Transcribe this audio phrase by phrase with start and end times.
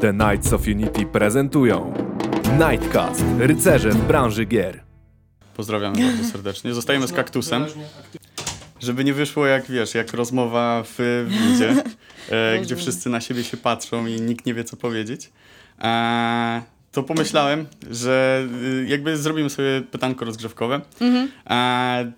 [0.00, 1.94] The Knights of Unity prezentują
[2.58, 4.82] Nightcast, rycerze w branży gier.
[5.56, 6.74] Pozdrawiamy bardzo serdecznie.
[6.74, 7.66] Zostajemy z kaktusem.
[8.80, 11.84] Żeby nie wyszło jak wiesz, jak rozmowa w widzie,
[12.30, 15.32] e, gdzie wszyscy na siebie się patrzą i nikt nie wie co powiedzieć.
[15.78, 16.62] E,
[16.92, 20.80] to pomyślałem, że y, jakby zrobimy sobie pytanko rozgrzewkowe.
[21.50, 22.12] E,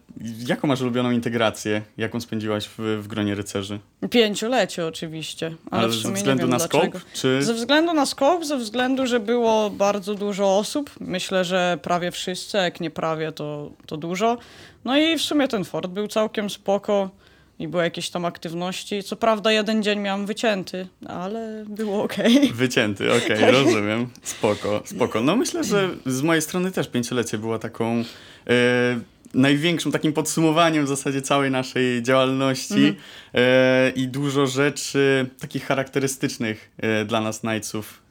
[0.49, 3.79] jaką masz ulubioną integrację, jaką spędziłaś w, w gronie rycerzy?
[4.11, 6.99] Pięciolecie oczywiście, ale, Ale w ze sumie względu nie wiem na dlaczego.
[6.99, 10.91] scope, czy- Ze względu na scope, ze względu, że było bardzo dużo osób.
[11.01, 14.39] Myślę, że prawie wszyscy, jak nie prawie, to, to dużo.
[14.85, 17.11] No i w sumie ten fort był całkiem spoko
[17.59, 19.03] i były jakieś tam aktywności.
[19.03, 22.53] Co prawda jeden dzień miałam wycięty, ale było okej.
[22.55, 24.09] Wycięty, okej, rozumiem.
[24.23, 25.21] Spoko, spoko.
[25.21, 28.05] No myślę, że z mojej strony też pięciolecie było taką
[28.47, 29.01] e,
[29.35, 32.97] największym takim podsumowaniem w zasadzie całej naszej działalności
[33.35, 38.03] e, i dużo rzeczy takich charakterystycznych e, dla nas Knightsów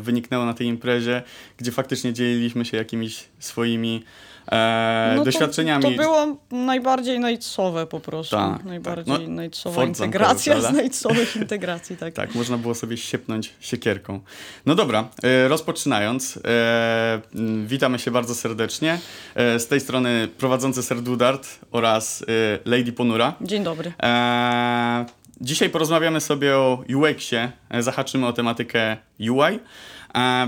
[0.00, 1.22] wyniknęło na tej imprezie,
[1.56, 4.04] gdzie faktycznie dzieliliśmy się jakimiś swoimi
[4.52, 5.82] e, No to- doświadczeniami.
[5.82, 8.36] To, było najbardziej najcowe po prostu.
[8.36, 8.66] Tak, tak.
[8.66, 12.14] najbardziej No, najcowa integracja z najcowych integracji, tak.
[12.14, 14.20] Tak, można było sobie siepnąć siekierką.
[14.66, 17.20] No dobra, e, rozpoczynając, e,
[17.66, 18.98] witamy się bardzo serdecznie.
[19.34, 22.24] E, z tej strony prowadzący Serdudart oraz e,
[22.70, 23.34] Lady Ponura.
[23.40, 23.92] Dzień dobry.
[24.02, 25.06] E,
[25.40, 29.58] dzisiaj porozmawiamy sobie o UX-ie, zahaczymy o tematykę UI.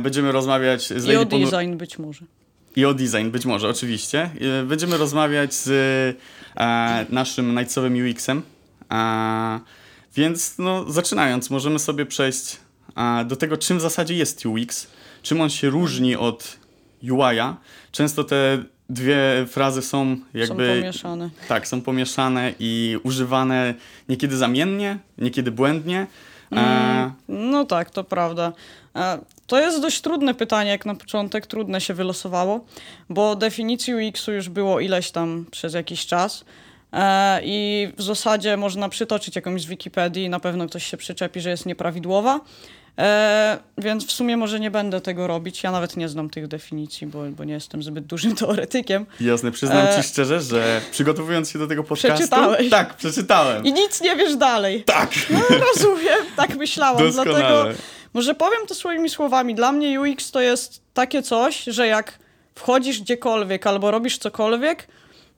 [0.00, 2.24] Będziemy rozmawiać z I Lady o design być może.
[2.80, 4.30] I o design, być może, oczywiście.
[4.60, 5.68] E, Będziemy rozmawiać z
[6.56, 8.42] e, naszym Knightsowym UX-em.
[8.92, 9.60] E,
[10.16, 12.56] więc no, zaczynając, możemy sobie przejść
[12.96, 14.86] e, do tego, czym w zasadzie jest UX,
[15.22, 16.56] czym on się różni od
[17.02, 17.56] UI-a.
[17.92, 20.66] Często te dwie frazy są jakby...
[20.66, 21.30] Są pomieszane.
[21.48, 23.74] Tak, są pomieszane i używane
[24.08, 26.06] niekiedy zamiennie, niekiedy błędnie.
[26.56, 28.52] E, No tak, to prawda.
[29.46, 32.64] To jest dość trudne pytanie, jak na początek trudne się wylosowało,
[33.08, 36.44] bo definicji UX-u już było ileś tam przez jakiś czas.
[36.92, 41.50] E, I w zasadzie można przytoczyć jakąś z Wikipedii, na pewno ktoś się przyczepi, że
[41.50, 42.40] jest nieprawidłowa.
[42.98, 45.62] E, więc w sumie może nie będę tego robić.
[45.62, 49.06] Ja nawet nie znam tych definicji, bo, bo nie jestem zbyt dużym teoretykiem.
[49.20, 52.14] jasne, przyznam E, ci szczerze, że przygotowując się do tego podcastu...
[52.16, 52.70] Przeczytałeś.
[52.70, 53.64] Tak, przeczytałem.
[53.64, 54.82] I nic nie wiesz dalej.
[54.84, 55.10] Tak!
[55.30, 55.40] No
[55.74, 56.98] rozumiem, tak myślałam.
[57.02, 57.38] Doskonale.
[57.38, 57.64] Dlatego
[58.14, 59.54] może powiem to swoimi słowami.
[59.54, 62.18] Dla mnie UX to jest takie coś, że jak
[62.54, 64.86] wchodzisz gdziekolwiek albo robisz cokolwiek,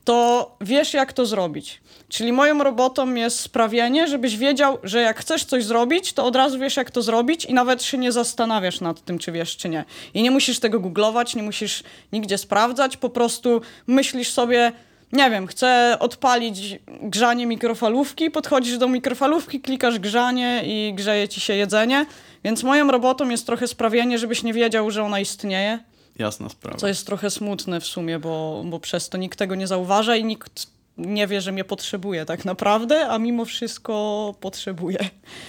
[0.04, 1.80] to wiesz jak to zrobić.
[2.08, 6.58] Czyli moją robotą jest sprawienie, żebyś wiedział, że jak chcesz coś zrobić, to od razu
[6.58, 9.84] wiesz jak to zrobić i nawet się nie zastanawiasz nad tym, czy wiesz, czy nie.
[10.14, 11.82] I nie musisz tego googlować, nie musisz
[12.12, 14.72] nigdzie sprawdzać, po prostu myślisz sobie,
[15.12, 21.54] nie wiem, chcę odpalić grzanie mikrofalówki, podchodzisz do mikrofalówki, klikasz grzanie i grzeje ci się
[21.54, 22.06] jedzenie.
[22.44, 25.78] Więc moją robotą jest trochę sprawienie, żebyś nie wiedział, że ona istnieje,
[26.18, 26.78] Jasna sprawa.
[26.78, 30.24] co jest trochę smutne w sumie, bo, bo przez to nikt tego nie zauważa i
[30.24, 30.66] nikt
[30.98, 34.98] nie wie, że mnie potrzebuje tak naprawdę, a mimo wszystko potrzebuje.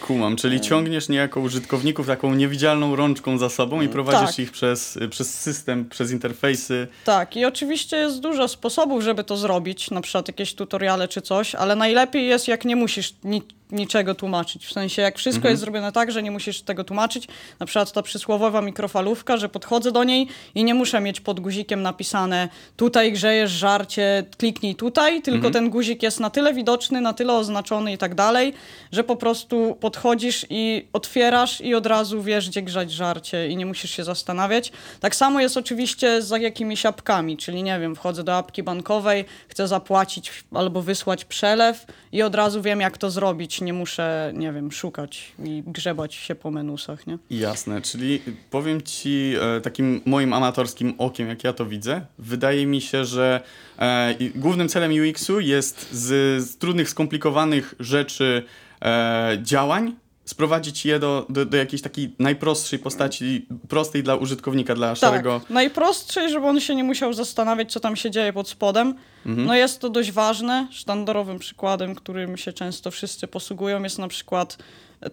[0.07, 4.39] Kumam, czyli ciągniesz niejako użytkowników taką niewidzialną rączką za sobą i prowadzisz tak.
[4.39, 6.87] ich przez, przez system, przez interfejsy.
[7.05, 11.55] Tak, i oczywiście jest dużo sposobów, żeby to zrobić, na przykład jakieś tutoriale czy coś,
[11.55, 13.41] ale najlepiej jest, jak nie musisz ni
[13.73, 14.65] niczego tłumaczyć.
[14.65, 17.27] W sensie, jak wszystko jest zrobione tak, że nie musisz tego tłumaczyć,
[17.59, 21.81] na przykład ta przysłowiowa mikrofalówka, że podchodzę do niej i nie muszę mieć pod guzikiem
[21.81, 27.33] napisane tutaj grzejesz żarcie, kliknij tutaj, tylko ten guzik jest na tyle widoczny, na tyle
[27.33, 28.53] oznaczony i tak dalej,
[28.91, 33.65] że po prostu podchodzisz i otwierasz i od razu wiesz, gdzie grzać żarcie i nie
[33.65, 34.71] musisz się zastanawiać.
[34.99, 39.67] Tak samo jest oczywiście z jakimiś apkami, czyli nie wiem, wchodzę do apki bankowej, chcę
[39.67, 43.61] zapłacić albo wysłać przelew i od razu wiem, jak to zrobić.
[43.63, 47.17] Nie muszę, nie wiem, szukać i grzebać się po menusach, nie?
[47.29, 52.81] Jasne, czyli powiem ci e, takim moim amatorskim okiem, jak ja to widzę, wydaje mi
[52.81, 53.41] się, że
[53.79, 58.43] e, głównym celem UX-u jest z, z trudnych, skomplikowanych rzeczy
[58.81, 64.95] e, działań sprowadzić je do, do, do jakiejś takiej najprostszej postaci, prostej dla użytkownika, dla
[64.95, 65.39] szarego...
[65.39, 68.95] Tak, najprostszej, żeby on się nie musiał zastanawiać, co tam się dzieje pod spodem.
[69.25, 70.67] No jest to dość ważne.
[70.71, 74.57] Sztandarowym przykładem, którym się często wszyscy posługują, jest na przykład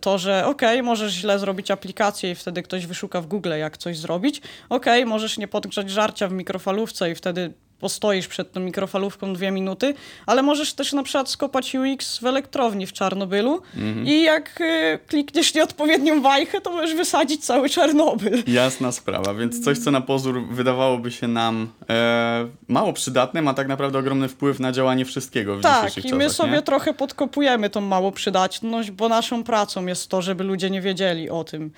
[0.00, 3.98] to, że okej, możesz źle zrobić aplikację i wtedy ktoś wyszuka w Google, jak coś
[3.98, 4.42] zrobić.
[4.68, 9.94] Okej, możesz nie podgrzać żarcia w mikrofalówce i wtedy postoisz przed tą mikrofalówką dwie minuty,
[10.26, 13.62] ale możesz też na przykład skopać UX w elektrowni w Czarnobylu
[14.04, 18.42] i jak y, klikniesz nieodpowiednią wajchę, to możesz wysadzić cały Czarnobyl.
[18.46, 23.68] Jasna sprawa, więc coś, co na pozór wydawałoby się nam e, mało przydatne, ma tak
[23.68, 26.62] naprawdę ogromny wpływ na działanie wszystkiego w Tak, dzisiejszych i my czasach, sobie nie?
[26.62, 31.44] trochę podkopujemy tą mało przydatność, bo naszą pracą jest to, żeby ludzie nie wiedzieli o
[31.44, 31.70] tym.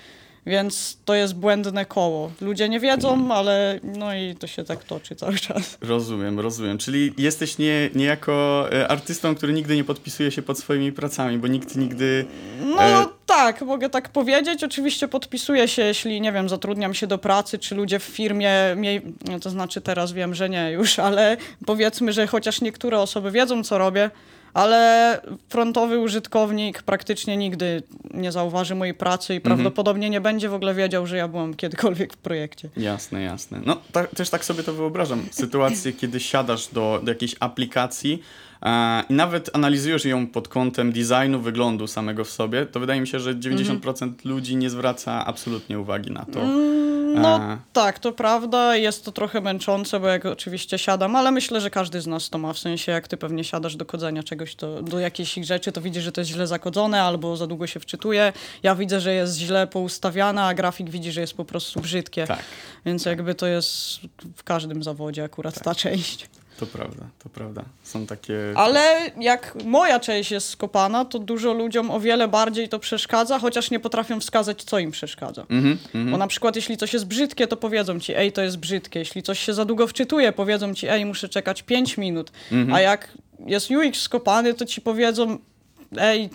[0.45, 2.31] Więc to jest błędne koło.
[2.41, 5.77] Ludzie nie wiedzą, ale no i to się tak toczy cały czas.
[5.81, 6.77] Rozumiem, rozumiem.
[6.77, 11.47] Czyli jesteś nie, niejako e, artystą, który nigdy nie podpisuje się pod swoimi pracami, bo
[11.47, 12.25] nikt nigdy...
[12.65, 14.63] No E, tak, mogę tak powiedzieć.
[14.63, 19.01] Oczywiście podpisuję się, jeśli, nie wiem, zatrudniam się do pracy, czy ludzie w firmie, mie-
[19.29, 23.63] no to znaczy teraz wiem, że nie już, ale powiedzmy, że chociaż niektóre osoby wiedzą,
[23.63, 24.09] co robię,
[24.53, 27.83] ale frontowy użytkownik praktycznie nigdy
[28.13, 32.13] nie zauważy mojej pracy i prawdopodobnie nie będzie w ogóle wiedział, że ja byłam kiedykolwiek
[32.13, 32.69] w projekcie.
[32.77, 33.61] Jasne, jasne.
[33.65, 35.25] No ta, też tak sobie to wyobrażam.
[35.31, 38.23] Sytuację, kiedy siadasz do, do jakiejś aplikacji
[39.09, 43.19] i nawet analizujesz ją pod kątem designu, wyglądu samego w sobie, to wydaje mi się,
[43.19, 46.39] że 90% ludzi nie zwraca absolutnie uwagi na to.
[47.15, 48.75] No E, tak, to prawda.
[48.75, 52.37] Jest to trochę męczące, bo jak oczywiście siadam, ale myślę, że każdy z nas to
[52.37, 52.53] ma.
[52.53, 56.03] W sensie, jak ty pewnie siadasz do kodzenia czegoś, to do jakiejś rzeczy, to widzisz,
[56.03, 58.33] że to jest źle zakodzone albo za długo się wczytuje.
[58.63, 62.27] Ja widzę, że jest źle poustawiane, a grafik widzi, że jest po prostu brzydkie.
[62.27, 62.43] tak,
[62.85, 63.99] Więc jakby to jest
[64.35, 66.29] w każdym zawodzie akurat ta część.
[66.59, 67.63] To prawda, to prawda.
[67.83, 68.53] Są takie...
[68.55, 73.71] Ale jak moja część jest skopana, to dużo ludziom o wiele bardziej to przeszkadza, chociaż
[73.71, 75.41] nie potrafią wskazać, co im przeszkadza.
[75.41, 76.11] Mhm, mhm.
[76.11, 78.99] Bo na przykład jeśli coś jest brzydkie, to powiedzą ci, ej, to jest brzydkie.
[78.99, 82.31] Jeśli coś się za długo wczytuje, powiedzą ci, ej, muszę czekać 5 minut.
[82.51, 82.73] Mhm.
[82.73, 85.37] A jak jest UX skopany, to ci powiedzą,
[85.97, 86.29] ej,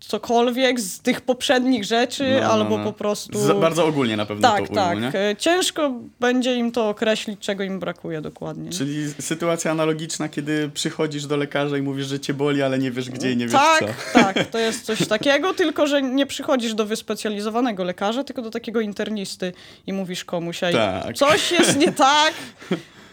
[0.00, 2.84] cokolwiek z tych poprzednich rzeczy, No, no, albo no.
[2.84, 3.38] po prostu...
[3.38, 4.98] Z, bardzo ogólnie na pewno tak, to tak.
[5.38, 8.70] Ciężko będzie im to określić, czego im brakuje dokładnie.
[8.70, 13.10] Czyli sytuacja analogiczna, kiedy przychodzisz do lekarza i mówisz, że cię boli, ale nie wiesz
[13.10, 14.18] gdzie i nie wiesz tak, co.
[14.18, 18.80] tak, to jest coś takiego, tylko że nie przychodzisz do wyspecjalizowanego lekarza, tylko do takiego
[18.80, 19.52] internisty
[19.86, 21.16] i mówisz komuś, ej, Tak.
[21.16, 22.32] coś jest nie tak.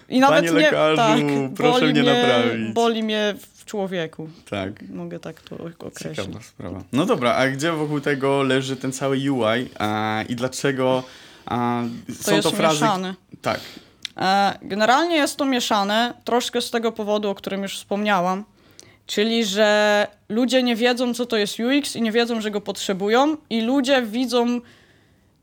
[0.09, 1.19] I nawet Panie nie, lekarzu, tak,
[1.55, 2.73] proszę boli mnie naprawić.
[2.73, 3.35] Boli mnie
[3.69, 4.29] człowieku.
[4.49, 4.89] Tak.
[4.89, 6.15] Mogę tak to określić.
[6.25, 6.83] Ciekawa sprawa.
[6.91, 11.03] No dobra, a gdzie wokół tego leży ten cały UI a, i dlaczego
[11.45, 12.73] a, To są to frazy...
[12.83, 13.15] mieszane.
[13.41, 13.59] Tak.
[14.17, 18.43] E, Generalnie jest to mieszane, troszkę z tego powodu, o którym już wspomniałam,
[19.07, 23.37] czyli że ludzie nie wiedzą, co to jest UX i nie wiedzą, że go potrzebują,
[23.49, 24.61] i ludzie widzą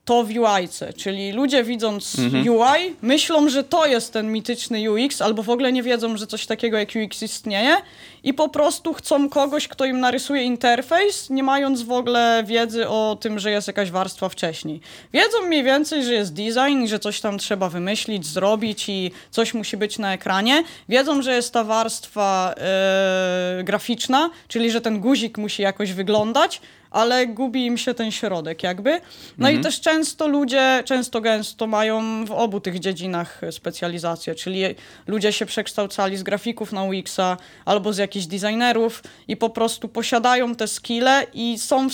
[0.07, 5.43] to w UI-ce, czyli ludzie widząc UI myślą, że to jest ten mityczny UX, albo
[5.43, 7.77] w ogóle nie wiedzą, że coś takiego jak UX istnieje
[8.25, 13.17] i po prostu chcą kogoś, kto im narysuje interfejs, nie mając w ogóle wiedzy o
[13.21, 14.81] tym, że jest jakaś warstwa wcześniej.
[15.13, 19.55] Wiedzą mniej więcej, że jest design i że coś tam trzeba wymyślić, zrobić i coś
[19.55, 20.65] musi być na ekranie.
[20.89, 26.61] Wiedzą, że jest ta warstwa e, graficzna, czyli że ten guzik musi jakoś wyglądać,
[26.97, 29.01] ale gubi im się ten środek jakby.
[29.39, 34.63] No i też często ludzie, często gęsto mają w obu tych dziedzinach specjalizację, czyli
[35.07, 40.55] ludzie się przekształcali z grafików na UX-a albo z jakichś designerów i po prostu posiadają
[40.55, 41.93] te skille i są w,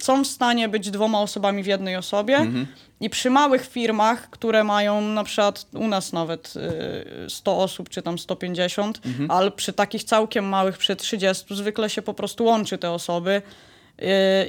[0.00, 2.36] są w stanie być dwoma osobami w jednej osobie.
[3.00, 6.54] I przy małych firmach, które mają na przykład u nas nawet
[7.26, 12.02] y, 100 osób, czy tam 150, ale przy takich całkiem małych, przy 30, zwykle się
[12.02, 13.73] po prostu łączy te osoby y,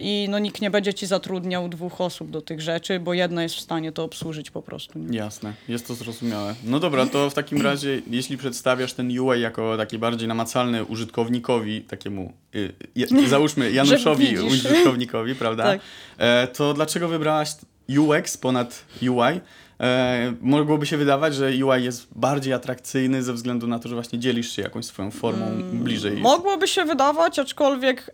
[0.01, 3.55] i no, nikt nie będzie ci zatrudniał dwóch osób do tych rzeczy, bo jedna jest
[3.55, 4.99] w stanie to obsłużyć po prostu.
[4.99, 5.17] Nie?
[5.17, 6.55] Jasne, jest to zrozumiałe.
[6.63, 11.81] No dobra, to w takim razie, jeśli przedstawiasz ten UI jako taki bardziej namacalny użytkownikowi,
[11.81, 15.63] takiemu, y, y, załóżmy Januszowi użytkownikowi, prawda?
[15.63, 15.81] Tak.
[16.17, 17.49] E, to dlaczego wybrałaś
[17.89, 19.41] UX ponad UI?
[19.79, 24.19] E, mogłoby się wydawać, że UI jest bardziej atrakcyjny ze względu na to, że właśnie
[24.19, 26.17] dzielisz się jakąś swoją formą Mm, bliżej.
[26.17, 28.11] Mogłoby się wydawać, aczkolwiek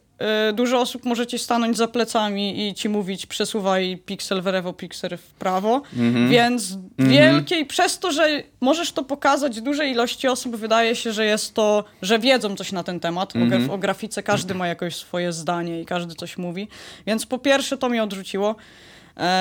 [0.49, 4.73] y, dużo osób może ci stanąć za plecami i ci mówić przesuwaj piksel w lewo,
[4.73, 6.29] piksel w prawo, Mhm.
[6.29, 11.53] więc wielkiej, przez to, że możesz to pokazać dużej ilości osób, wydaje się, że jest
[11.53, 13.35] to, że wiedzą coś na ten temat.
[13.35, 13.51] Mhm.
[13.67, 16.67] graf- o grafice każdy ma jakoś swoje zdanie i każdy coś mówi,
[17.07, 18.55] więc po pierwsze to mnie odrzuciło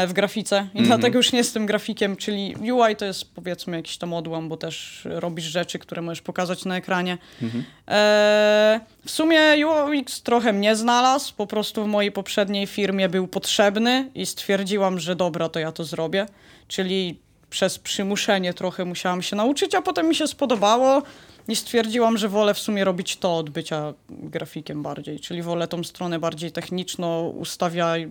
[0.08, 0.86] w grafice i Mhm.
[0.86, 5.02] dlatego już nie jestem grafikiem, czyli UI to jest powiedzmy jakiś tam odłam, bo też
[5.04, 7.18] robisz rzeczy, które możesz pokazać na ekranie.
[7.42, 7.64] Mhm.
[7.88, 14.10] E, w sumie UX trochę mnie znalazł, po prostu w mojej poprzedniej firmie był potrzebny
[14.14, 16.26] i stwierdziłam, że dobra, to ja to zrobię.
[16.68, 17.18] Czyli
[17.50, 21.02] przez przymuszenie trochę musiałam się nauczyć, a potem mi się spodobało
[21.50, 25.84] i stwierdziłam, że wolę w sumie robić to od bycia grafikiem bardziej, czyli wolę tą
[25.84, 28.02] stronę bardziej techniczną, ustawiać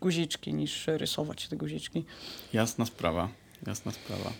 [0.00, 2.04] guziczki niż rysować te guziczki.
[2.52, 3.28] Jasna sprawa,
[3.66, 4.32] jasna sprawa.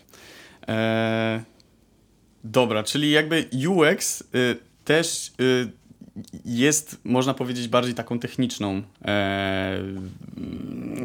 [0.67, 1.43] E,
[2.43, 4.25] dobra, czyli jakby UX y,
[4.85, 5.71] też y,
[6.45, 8.81] jest, można powiedzieć, bardziej taką techniczną.
[9.05, 9.77] E,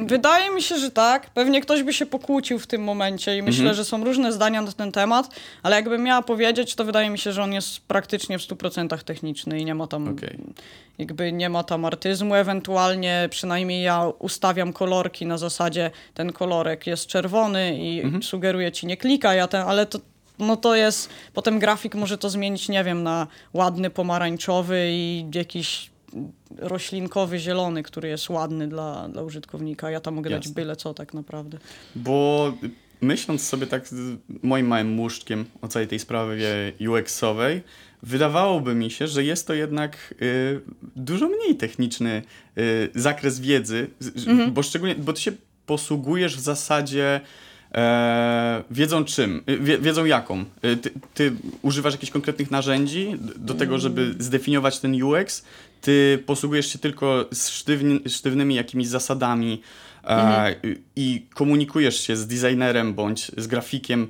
[0.07, 1.31] Wydaje mi się, że tak.
[1.31, 3.77] Pewnie ktoś by się pokłócił w tym momencie i myślę, Mhm.
[3.77, 5.29] że są różne zdania na ten temat,
[5.63, 9.61] ale jakbym miała powiedzieć, to wydaje mi się, że on jest praktycznie w 100% techniczny
[9.61, 10.39] i nie ma tam Okej.
[10.99, 17.07] jakby nie ma tam artyzmu, ewentualnie przynajmniej ja ustawiam kolorki na zasadzie ten kolorek jest
[17.07, 18.23] czerwony i Mhm.
[18.23, 19.99] sugeruje ci nie klikaj, a ten, ale to
[20.39, 25.91] no to jest, potem grafik może to zmienić, nie wiem, na ładny pomarańczowy i jakiś
[26.59, 29.91] roślinkowy zielony, który jest ładny dla, dla użytkownika.
[29.91, 30.55] Ja tam mogę dać Jasne.
[30.55, 31.59] byle co tak naprawdę.
[31.97, 32.53] Bo
[33.01, 37.61] myśląc sobie tak z moim małym muszczkiem o całej tej sprawie UX-owej,
[38.03, 40.61] wydawałoby mi się, że jest to jednak y,
[40.97, 42.23] dużo mniej techniczny
[42.59, 43.87] y, zakres wiedzy,
[44.27, 44.53] Mhm.
[44.53, 45.33] bo szczególnie, bo ty się
[45.67, 47.21] posługujesz w zasadzie
[48.71, 50.45] wiedzą czym, wie, wiedzą jaką.
[50.65, 55.45] Y, Ty, ty używasz jakichś konkretnych narzędzi do tego, żeby zdefiniować ten UX,
[55.81, 59.63] ty posługujesz się tylko z sztywni, sztywnymi jakimiś zasadami,
[60.05, 60.55] e,
[60.97, 64.09] i komunikujesz się z designerem bądź z grafikiem,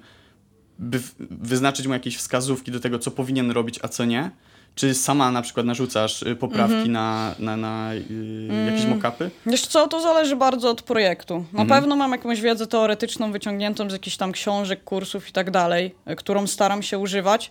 [0.79, 4.31] by wyznaczyć mu jakieś wskazówki do tego, co powinien robić, a co nie?
[4.75, 9.31] Czy sama na przykład narzucasz y, poprawki na, na, na y, jakieś mock-upy?
[9.47, 11.45] Wiesz co, to zależy bardzo od projektu.
[11.53, 15.95] Na pewno mam jakąś wiedzę teoretyczną wyciągniętą z jakichś tam książek, kursów i tak dalej,
[16.11, 17.51] y, którą staram się używać,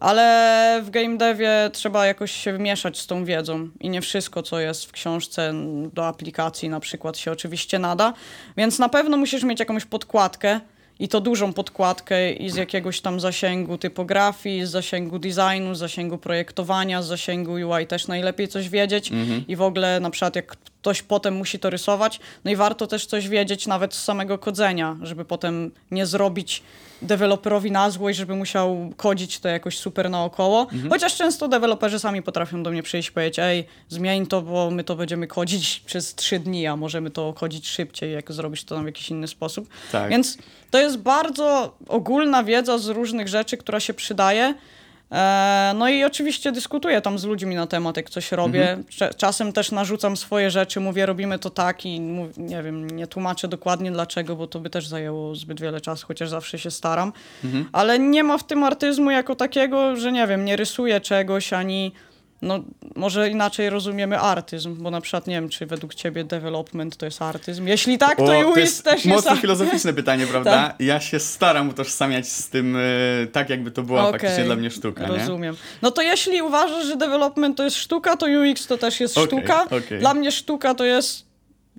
[0.00, 4.60] ale w game devie trzeba jakoś się mieszać z tą wiedzą i nie wszystko, co
[4.60, 5.54] jest w książce
[5.94, 8.12] do aplikacji na przykład się oczywiście nada,
[8.56, 10.60] więc na pewno musisz mieć jakąś podkładkę,
[11.00, 16.18] i to dużą podkładkę i z jakiegoś tam zasięgu typografii, z zasięgu designu, z zasięgu
[16.18, 19.10] projektowania, z zasięgu UI też najlepiej coś wiedzieć.
[19.48, 23.06] I w ogóle na przykład jak ktoś potem musi to rysować, no i warto też
[23.06, 26.62] coś wiedzieć nawet z samego kodzenia, żeby potem nie zrobić
[27.02, 30.66] deweloperowi na złość, żeby musiał kodzić to jakoś super naokoło.
[30.88, 34.84] Chociaż często deweloperzy sami potrafią do mnie przyjść i powiedzieć, ej, zmień to, bo my
[34.84, 38.86] to będziemy kodzić przez trzy dni, a możemy to kodzić szybciej, jak zrobić to w
[38.86, 39.68] jakiś inny sposób.
[39.92, 40.10] Tak.
[40.10, 40.38] Więc
[40.70, 44.54] to jest bardzo ogólna wiedza z różnych rzeczy, która się przydaje.
[45.12, 48.78] E, No i oczywiście dyskutuję tam z ludźmi na temat, jak coś robię.
[48.88, 52.00] Cze- Czasem też narzucam swoje rzeczy, mówię, robimy to tak i
[52.36, 56.28] nie wiem, nie tłumaczę dokładnie dlaczego, bo to by też zajęło zbyt wiele czasu, chociaż
[56.28, 57.12] zawsze się staram.
[57.72, 61.92] Ale nie ma w tym artyzmu jako takiego, że nie wiem, nie rysuję czegoś ani.
[62.42, 62.60] No,
[62.96, 67.22] może inaczej rozumiemy artyzm, bo na przykład nie wiem, czy według ciebie development to jest
[67.22, 67.66] artyzm.
[67.66, 69.40] Jeśli tak, to, O, UX jest też jest mocno artyzm.
[69.40, 70.74] filozoficzne pytanie, prawda?
[70.78, 72.80] Ja się staram utożsamiać z tym e,
[73.32, 75.16] tak, jakby to była faktycznie Okej, dla mnie sztuka, nie?
[75.18, 75.56] Rozumiem.
[75.82, 79.38] No to jeśli uważasz, że development to jest sztuka, to UX to też jest Okej,
[79.38, 79.64] sztuka.
[79.64, 79.98] okej.
[80.00, 81.29] Dla mnie sztuka to jest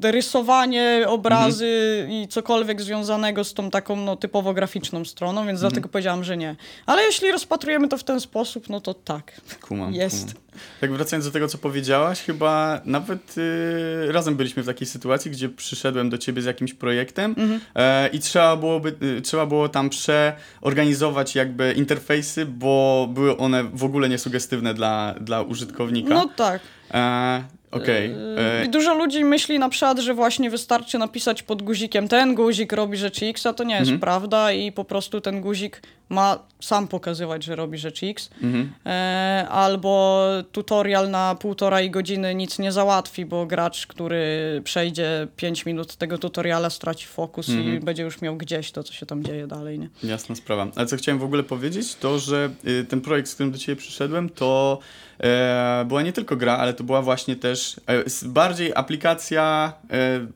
[0.04, 2.22] rysowanie, obrazy Mhm.
[2.24, 5.72] i cokolwiek związanego z tą taką no, typowo graficzną stroną, więc Mhm.
[5.72, 6.56] dlatego powiedziałam, że nie.
[6.86, 9.42] Ale jeśli rozpatrujemy to w ten sposób, no to tak.
[9.62, 10.26] Kumam, Jest.
[10.34, 10.42] Kumam.
[10.82, 15.50] Tak wracając do tego, co powiedziałaś, chyba nawet y, razem byliśmy w takiej sytuacji, gdzie
[15.50, 17.60] przyszedłem do ciebie z jakimś projektem Mhm.
[17.76, 23.84] e, i trzeba, byłoby, y, trzeba było tam przeorganizować jakby interfejsy, bo były one w
[23.84, 26.14] ogóle niesugestywne dla, dla użytkownika.
[26.14, 26.62] No tak.
[26.94, 28.10] E, Okej.
[28.10, 32.74] I E, dużo ludzi myśli na przykład, że właśnie wystarczy napisać pod guzikiem ten guzik
[32.74, 34.00] robi rzecz X, a to nie jest Mhm.
[34.00, 38.30] prawda i po prostu ten guzik ma sam pokazywać, że robi rzecz X.
[38.44, 38.72] mhm.
[38.86, 44.22] E, albo tutorial na półtorej godziny nic nie załatwi, bo gracz, który
[44.64, 47.80] przejdzie 5 minut tego tutoriala, straci fokus i Mhm.
[47.84, 49.80] będzie już miał gdzieś to, co się tam dzieje dalej.
[49.80, 49.90] Nie?
[50.04, 50.68] Jasna sprawa.
[50.76, 53.76] Ale co chciałem w ogóle powiedzieć, to że y, ten projekt, z którym do Ciebie
[53.76, 54.80] przyszedłem, to
[55.24, 60.28] e, była nie tylko gra, ale to była właśnie też e, bardziej aplikacja, e,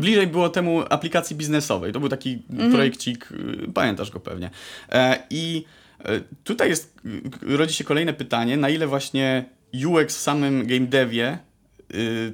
[0.00, 1.92] bliżej było temu aplikacji biznesowej.
[1.92, 4.50] To był taki projekcik, y, pamiętasz go pewnie.
[5.14, 5.64] E, I
[6.04, 9.44] e, tutaj jest, y, rodzi się kolejne pytanie, na ile właśnie
[9.86, 11.38] UX w samym game devie
[11.94, 12.32] y,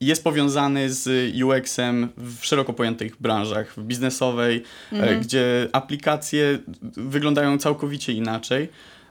[0.00, 4.62] jest powiązany z UX-em w szeroko pojętych branżach, w biznesowej,
[4.92, 6.58] e, gdzie aplikacje
[6.96, 8.68] wyglądają całkowicie inaczej.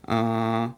[0.07, 0.73] Mm,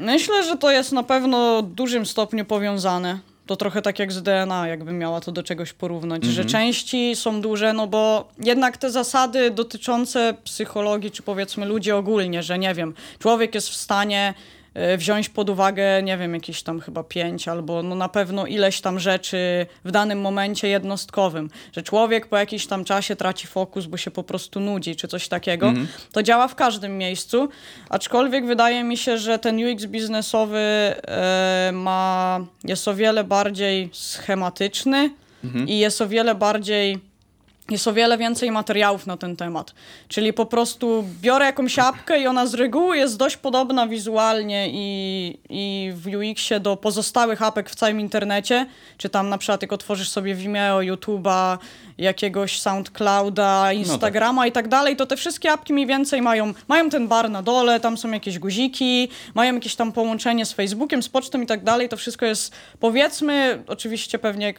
[0.00, 3.18] myślę, że to jest na pewno w dużym stopniu powiązane.
[3.48, 7.40] To trochę tak jak z DNA, jakbym miała to do czegoś porównać, że części są
[7.40, 12.94] duże, no bo jednak te zasady dotyczące psychologii, czy powiedzmy ludzi ogólnie, że nie wiem,
[13.18, 14.34] człowiek jest w stanie
[14.98, 19.00] wziąć pod uwagę, nie wiem, jakieś tam chyba pięć albo no na pewno ileś tam
[19.00, 24.10] rzeczy w danym momencie jednostkowym, że człowiek po jakimś tam czasie traci fokus, bo się
[24.10, 25.72] po prostu nudzi, czy coś takiego.
[26.12, 27.48] To działa w każdym miejscu,
[27.88, 35.10] aczkolwiek wydaje mi się, że ten UX biznesowy e, ma, jest o wiele bardziej schematyczny
[35.66, 37.07] i jest o wiele bardziej
[37.70, 39.74] jest o wiele więcej materiałów na ten temat.
[40.08, 45.38] Czyli po prostu biorę jakąś apkę i ona z reguły jest dość podobna wizualnie i,
[45.48, 48.66] i w UX-ie do pozostałych apek w całym internecie.
[48.98, 51.58] Czy tam na przykład jak otworzysz sobie Vimeo, YouTube'a,
[51.98, 57.08] jakiegoś SoundClouda, Instagrama i tak dalej, to te wszystkie apki mniej więcej mają, mają ten
[57.08, 61.40] bar na dole, tam są jakieś guziki, mają jakieś tam połączenie z Facebookiem, z pocztą
[61.40, 61.88] i tak dalej.
[61.88, 64.54] To wszystko jest, powiedzmy, oczywiście pewnie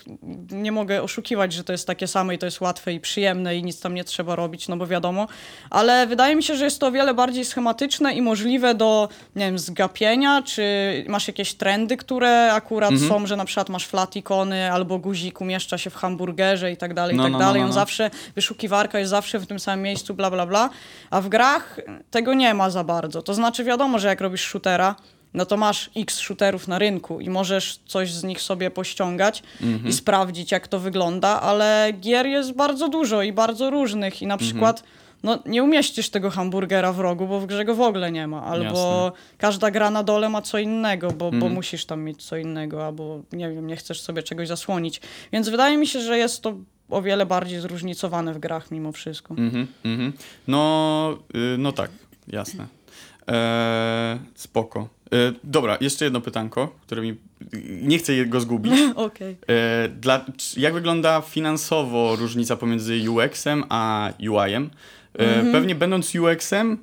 [0.52, 3.64] nie mogę oszukiwać, że to jest takie same i to jest łatwe i przyjemne i
[3.64, 5.28] nic tam nie trzeba robić, no bo wiadomo,
[5.70, 9.46] ale wydaje mi się, że jest to o wiele bardziej schematyczne i możliwe do, nie
[9.46, 10.64] wiem, zgapienia, czy
[11.08, 15.78] masz jakieś trendy, które akurat są, że na przykład masz flat ikony albo guzik umieszcza
[15.78, 17.62] się w hamburgerze i tak dalej, No, i tak no, no, dalej.
[17.62, 17.74] no, On no.
[17.74, 20.70] zawsze, wyszukiwarka jest zawsze w tym samym miejscu, bla, bla, bla.
[21.10, 21.80] A w grach
[22.12, 23.22] tego nie ma za bardzo.
[23.22, 24.96] To znaczy wiadomo, że jak robisz shootera,
[25.34, 29.44] no to masz x shooterów na rynku i możesz coś z nich sobie pościągać
[29.86, 34.38] i sprawdzić, jak to wygląda, ale gier jest bardzo dużo i bardzo różnych i na
[34.38, 34.84] przykład
[35.24, 38.44] no, nie umieścisz tego hamburgera w rogu, bo w grze go w ogóle nie ma,
[38.44, 42.86] albo każda gra na dole ma co innego, bo, bo musisz tam mieć co innego,
[42.86, 45.02] albo nie wiem, nie chcesz sobie czegoś zasłonić.
[45.32, 46.54] Więc wydaje mi się, że jest to
[46.90, 49.34] o wiele bardziej zróżnicowane w grach mimo wszystko.
[49.38, 50.14] Mhm, mhm.
[50.48, 51.92] No, y, no tak,
[52.28, 52.68] jasne.
[53.30, 54.88] E, spoko.
[55.14, 57.16] E, dobra, jeszcze jedno pytanko, które mi.
[57.82, 58.74] Nie chcę go zgubić.
[58.96, 59.38] Okej.
[59.48, 60.26] E, dla,
[60.58, 64.64] jak wygląda finansowo różnica pomiędzy UX-em a UI-em?
[64.66, 64.70] E,
[65.20, 65.52] Mhm.
[65.52, 66.78] Pewnie będąc UX-em,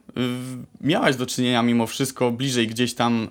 [0.81, 3.29] miałaś do czynienia mimo wszystko bliżej gdzieś tam y,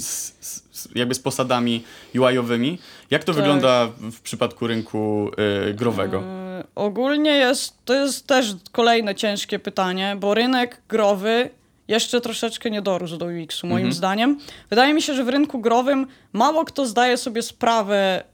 [0.00, 2.78] z, z, jakby z posadami UI-owymi.
[3.10, 3.42] Jak to Tak.
[3.42, 5.30] wygląda w przypadku rynku
[5.70, 6.22] y, growego?
[6.22, 11.50] E, Ogólnie jest, to jest też kolejne ciężkie pytanie, bo rynek growy
[11.88, 13.92] jeszcze troszeczkę nie dorósł do UX-u, moim Mhm.
[13.92, 14.38] zdaniem.
[14.70, 18.24] Wydaje mi się, że w rynku growym mało kto zdaje sobie sprawę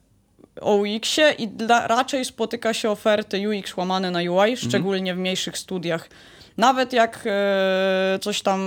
[0.61, 4.57] o UX-ie i dla, raczej spotyka się oferty UX łamane na UI, Mhm.
[4.57, 6.09] szczególnie w mniejszych studiach.
[6.57, 8.61] Nawet jak e, coś tam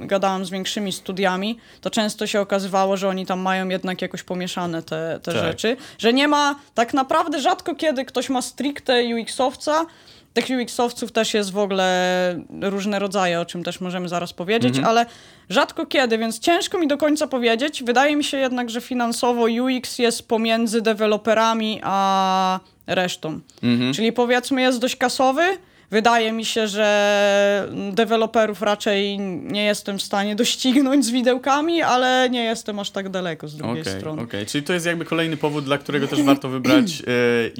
[0.00, 4.82] gadałam z większymi studiami, to często się okazywało, że oni tam mają jednak jakoś pomieszane
[4.82, 5.42] te, te Tak.
[5.42, 5.76] rzeczy.
[5.98, 9.84] Że nie ma, tak naprawdę rzadko kiedy ktoś ma stricte UX-owca,
[10.40, 15.06] tych UX-owców też jest w ogóle różne rodzaje, o czym też możemy zaraz powiedzieć, ale
[15.50, 17.82] rzadko kiedy, więc ciężko mi do końca powiedzieć.
[17.82, 23.40] Wydaje mi się jednak, że finansowo UX jest pomiędzy deweloperami a resztą.
[23.62, 23.94] Mhm.
[23.94, 25.42] Czyli powiedzmy jest dość kasowy.
[25.90, 32.44] Wydaje mi się, że deweloperów raczej nie jestem w stanie doścignąć z widełkami, ale nie
[32.44, 34.22] jestem aż tak daleko z drugiej Okej, strony.
[34.22, 34.46] okej.
[34.46, 37.02] Czyli to jest jakby kolejny powód, dla którego też warto wybrać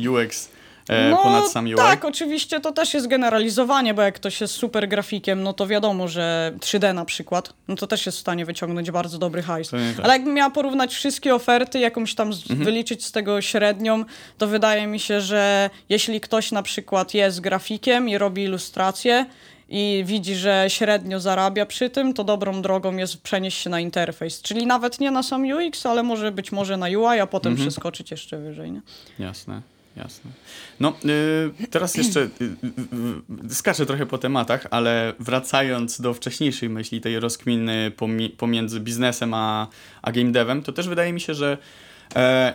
[0.04, 0.48] e, UX
[0.88, 1.74] e, No ponad sam UI.
[1.74, 6.08] tak, oczywiście to też jest generalizowanie, bo jak ktoś jest super grafikiem, no to wiadomo,
[6.08, 9.70] że 3D na przykład, no to też jest w stanie wyciągnąć bardzo dobry hajs.
[9.70, 9.80] Tak.
[10.02, 12.64] Ale jakbym miała porównać wszystkie oferty, jakąś tam Mhm.
[12.64, 14.04] wyliczyć z tego średnią,
[14.38, 19.26] to wydaje mi się, że jeśli ktoś na przykład jest grafikiem i robi ilustrację,
[19.70, 24.42] i widzi, że średnio zarabia przy tym, to dobrą drogą jest przenieść się na interfejs.
[24.42, 27.68] Czyli nawet nie na sam UX, ale może być może na UI, a potem Mhm.
[27.70, 28.70] przeskoczyć jeszcze wyżej.
[28.72, 28.80] Nie?
[29.18, 29.62] Jasne,
[29.98, 30.30] jasne.
[30.80, 30.94] No,
[31.62, 37.00] y, teraz jeszcze y, y, y, skaczę trochę po tematach, ale wracając do wcześniejszej myśli,
[37.00, 39.68] tej rozkminy pomie- pomiędzy biznesem a,
[40.02, 41.58] a game devem, to też wydaje mi się, że
[42.16, 42.54] e,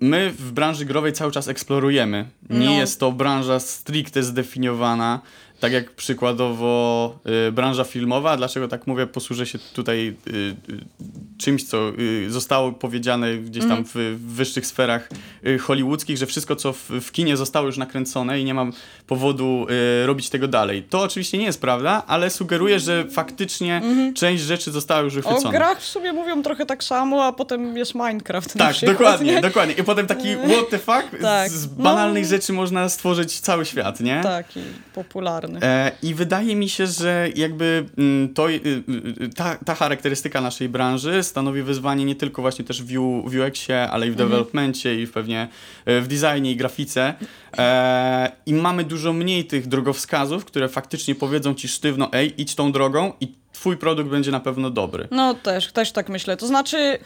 [0.00, 2.26] my w branży growej cały czas eksplorujemy.
[2.50, 2.72] Nie No.
[2.72, 5.20] jest to branża stricte zdefiniowana,
[5.64, 8.36] tak jak przykładowo y, branża filmowa.
[8.36, 9.06] Dlaczego tak mówię?
[9.06, 10.54] Posłużę się tutaj y, y,
[11.38, 13.84] czymś, co y, zostało powiedziane gdzieś tam Mhm.
[13.84, 15.08] w, w wyższych sferach
[15.46, 18.72] y, hollywoodzkich, że wszystko, co w, w kinie zostało już nakręcone i nie mam
[19.06, 19.66] powodu
[20.02, 20.82] y, robić tego dalej.
[20.82, 23.82] To oczywiście nie jest prawda, ale sugeruję, że faktycznie
[24.14, 25.34] część rzeczy została już Mhm.
[25.34, 25.58] O wychwycona.
[25.58, 29.40] grach w sobie mówią trochę tak samo, a potem jest Minecraft Tak, przykład, dokładnie, nie?
[29.40, 29.74] dokładnie.
[29.74, 31.50] I potem taki what the fuck, Tak.
[31.50, 32.24] z, z No.
[32.24, 34.20] rzeczy można stworzyć cały świat, nie?
[34.22, 34.60] Taki
[34.94, 35.53] popularny.
[35.62, 38.54] E, I wydaje mi się, że jakby mm, to, y,
[39.22, 43.34] y, ta, ta charakterystyka naszej branży stanowi wyzwanie nie tylko właśnie też w, U, w
[43.34, 45.48] UX-ie, ale i w developmencie i w pewnie
[45.84, 47.14] e, w designie i grafice.
[47.58, 52.72] E, I mamy dużo mniej tych drogowskazów, które faktycznie powiedzą ci sztywno, ej, idź tą
[52.72, 55.08] drogą i twój produkt będzie na pewno dobry.
[55.10, 56.36] No też, też tak myślę.
[56.36, 56.98] To znaczy,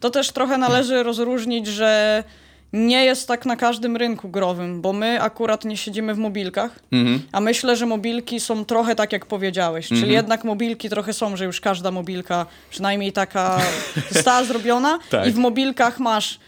[0.00, 2.24] to też trochę należy rozróżnić, że
[2.72, 7.22] nie jest tak na każdym rynku growym, bo my akurat nie siedzimy w mobilkach, Mhm.
[7.32, 9.88] a myślę, że mobilki są trochę tak, jak powiedziałeś.
[9.88, 13.60] Czyli jednak mobilki trochę są, że już każda mobilka, przynajmniej taka
[14.12, 15.26] została zrobiona Tak.
[15.26, 16.38] i w mobilkach masz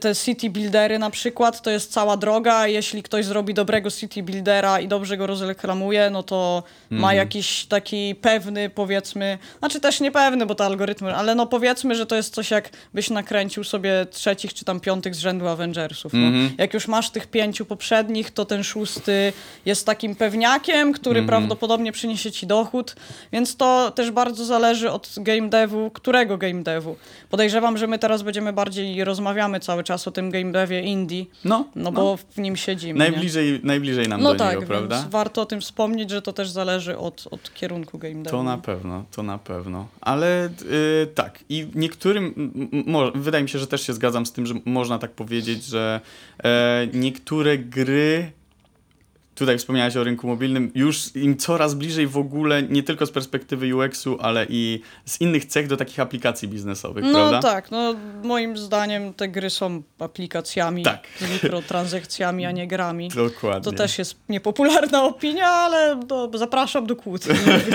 [0.00, 2.66] te city buildery na przykład, to jest cała droga.
[2.66, 8.14] Jeśli ktoś zrobi dobrego city buildera i dobrze go rozreklamuje, no to ma jakiś taki
[8.14, 12.50] pewny, powiedzmy, znaczy też niepewny, bo to algorytmy, ale no powiedzmy, że to jest coś
[12.50, 16.12] jak byś nakręcił sobie trzecich czy tam piątych z rzędu Avengersów.
[16.14, 16.28] No.
[16.58, 19.32] Jak już masz tych pięciu poprzednich, to ten szósty
[19.66, 22.96] jest takim pewniakiem, który prawdopodobnie przyniesie ci dochód,
[23.32, 26.96] więc to też bardzo zależy od game devu, którego game devu.
[27.30, 31.64] Podejrzewam, że my teraz będziemy bardziej rozmawiamy cały czas o tym game devie indie, No,
[31.74, 32.92] no bo w nim siedzimy.
[33.04, 33.10] nie?
[33.10, 35.06] Najbliżej, najbliżej nam No do tak, niego, prawda?
[35.10, 38.30] warto o tym wspomnieć, że to też zależy od, od kierunku game devu.
[38.36, 39.88] To na pewno, to na pewno.
[40.00, 40.48] Ale
[41.02, 42.52] y, tak, i niektórym,
[43.14, 46.00] wydaje mi się, że też się zgadzam z tym, że można tak powiedzieć, że
[46.44, 48.32] e, niektóre gry,
[49.42, 53.76] tutaj wspomniałeś o rynku mobilnym, już im coraz bliżej w ogóle, nie tylko z perspektywy
[53.76, 57.40] UX-u, ale i z innych cech do takich aplikacji biznesowych, No prawda?
[57.40, 61.06] tak, no moim zdaniem te gry są aplikacjami Tak.
[61.20, 63.08] z mikrotransakcjami, a nie grami.
[63.08, 63.64] Dokładnie.
[63.64, 67.34] To też jest niepopularna opinia, ale no, zapraszam do kłótni.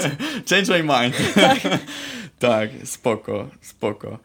[0.50, 1.16] Change my mind.
[1.36, 1.60] tak.
[2.40, 4.20] tak, spoko, spoko.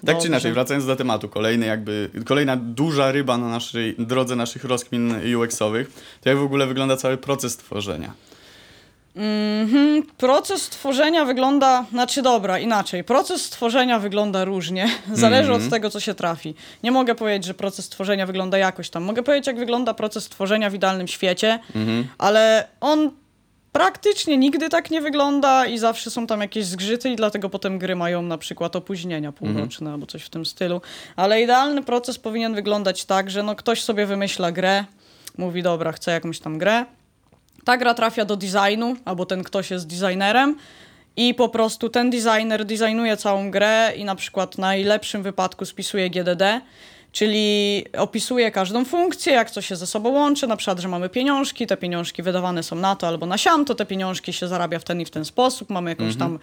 [0.00, 0.22] Tak Dobrze.
[0.22, 5.14] czy inaczej, wracając do tematu, kolejny jakby, kolejna duża ryba na naszej drodze naszych rozkmin
[5.36, 8.12] UX-owych, to jak w ogóle wygląda cały proces tworzenia.
[9.16, 10.02] Mhm.
[10.16, 13.04] Proces tworzenia wygląda, znaczy dobra, inaczej.
[13.04, 15.62] Proces tworzenia wygląda różnie, zależy Mhm.
[15.64, 16.54] od tego, co się trafi.
[16.82, 19.02] Nie mogę powiedzieć, że proces tworzenia wygląda jakoś tam.
[19.02, 22.06] Mogę powiedzieć, jak wygląda proces tworzenia w idealnym świecie, Mhm.
[22.18, 23.10] ale on
[23.72, 27.96] praktycznie nigdy tak nie wygląda i zawsze są tam jakieś zgrzyty i dlatego potem gry
[27.96, 30.80] mają na przykład opóźnienia półroczne albo coś w tym stylu.
[31.16, 34.84] Ale idealny proces powinien wyglądać tak, że no ktoś sobie wymyśla grę,
[35.38, 36.84] mówi dobra, chcę jakąś tam grę,
[37.64, 40.56] ta gra trafia do designu, albo ten ktoś jest designerem
[41.16, 46.10] i po prostu ten designer designuje całą grę i na przykład w najlepszym wypadku spisuje
[46.10, 46.60] GDD,
[47.12, 51.66] czyli opisuje każdą funkcję, jak to się ze sobą łączy, na przykład, że mamy pieniążki,
[51.66, 55.00] te pieniążki wydawane są na to albo na siamto, te pieniążki się zarabia w ten
[55.00, 56.38] i w ten sposób, mamy jakąś tam,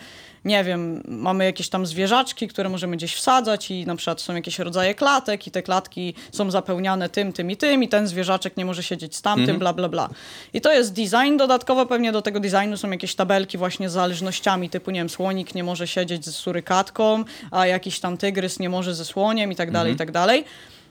[0.46, 4.60] nie wiem, mamy jakieś tam zwierzaczki, które możemy gdzieś wsadzać i na przykład są jakieś
[4.60, 8.66] rodzaje klatek i te klatki są zapełniane tym, tym i tym i ten zwierzaczek nie
[8.66, 10.10] może siedzieć z tamtym, bla, bla, bla.
[10.54, 14.70] I to jest design, dodatkowo pewnie do tego designu są jakieś tabelki właśnie z zależnościami,
[14.70, 18.96] typu, nie wiem, słonik nie może siedzieć z surykatką, a jakiś tam tygrys nie może
[18.96, 20.44] ze słoniem i tak dalej, i tak dalej.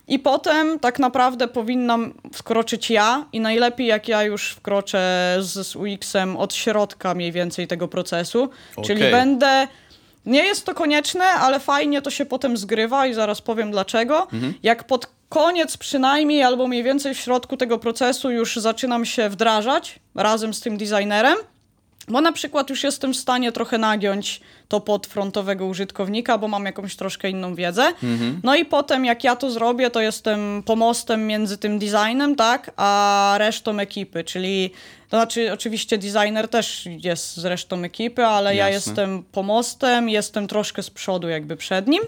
[0.09, 5.77] I potem tak naprawdę powinnam wkroczyć ja i najlepiej jak ja już wkroczę z, z
[5.77, 8.51] UX-em od środka mniej więcej tego procesu,
[8.85, 9.13] czyli Okej.
[9.13, 9.69] będę
[10.27, 14.29] nie jest to konieczne, ale fajnie to się potem zgrywa i zaraz powiem dlaczego.
[14.63, 19.99] Jak pod koniec przynajmniej, albo mniej więcej w środku tego procesu już zaczynam się wdrażać
[20.15, 21.37] razem z tym designerem,
[22.09, 26.65] bo na przykład już jestem w stanie trochę nagiąć to pod frontowego użytkownika, bo mam
[26.65, 27.93] jakąś troszkę inną wiedzę.
[28.43, 33.35] No i potem jak ja to zrobię, to jestem pomostem między tym designem, tak, a
[33.39, 34.71] resztą ekipy, czyli
[35.09, 38.75] to znaczy oczywiście designer też jest z resztą ekipy, ale ja Jasne.
[38.75, 42.03] jestem pomostem, jestem troszkę z przodu jakby przed nim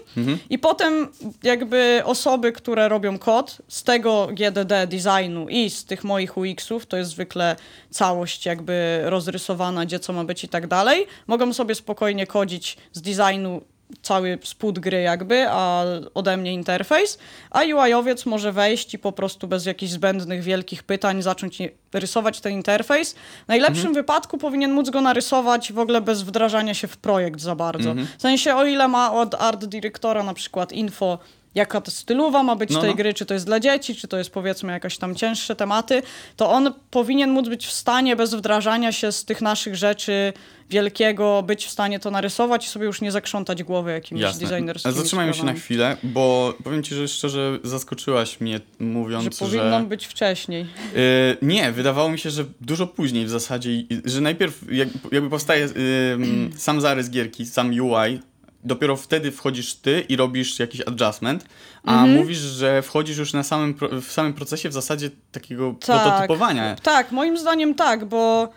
[0.49, 1.07] i potem
[1.43, 6.97] jakby osoby, które robią kod z tego GDD designu i z tych moich UX-ów, to
[6.97, 7.55] jest zwykle
[7.89, 13.01] całość jakby rozrysowana, gdzie co ma być i tak dalej, mogą sobie spokojnie kodzić z
[13.01, 13.61] designu
[14.01, 17.19] cały spód gry jakby, a ode mnie interfejs,
[17.51, 21.57] a UI-owiec może wejść i po prostu bez jakichś zbędnych wielkich pytań zacząć
[21.93, 23.13] rysować ten interfejs.
[23.45, 27.55] W najlepszym wypadku powinien móc go narysować w ogóle bez wdrażania się w projekt za
[27.55, 27.93] bardzo.
[28.17, 31.19] W sensie o ile ma od art dyrektora na przykład info
[31.55, 32.95] jaka to stylowa ma być No, tej no.
[32.95, 36.01] gry, czy to jest dla dzieci, czy to jest powiedzmy jakaś tam cięższe tematy,
[36.35, 40.33] to on powinien móc być w stanie bez wdrażania się z tych naszych rzeczy
[40.69, 44.47] wielkiego, być w stanie to narysować i sobie już nie zakrzątać głowy jakimś Jasne.
[44.47, 45.59] designerskimi Zatrzymajmy się na sprawami.
[45.59, 49.37] chwilę, bo powiem ci, że szczerze zaskoczyłaś mnie mówiąc, Że że...
[49.39, 50.61] powinnam być wcześniej.
[50.95, 53.69] Y, nie, wydawało mi się, że dużo później w zasadzie,
[54.05, 55.71] że najpierw jak, jakby powstaje y,
[56.13, 58.19] mm, sam zarys gierki, sam UI,
[58.63, 61.45] dopiero wtedy wchodzisz ty i robisz jakiś adjustment,
[61.83, 62.11] a Mhm.
[62.11, 66.01] mówisz, że wchodzisz już na samym, w samym procesie w zasadzie takiego Tak.
[66.03, 66.75] prototypowania.
[66.83, 68.49] Tak, moim zdaniem tak, bo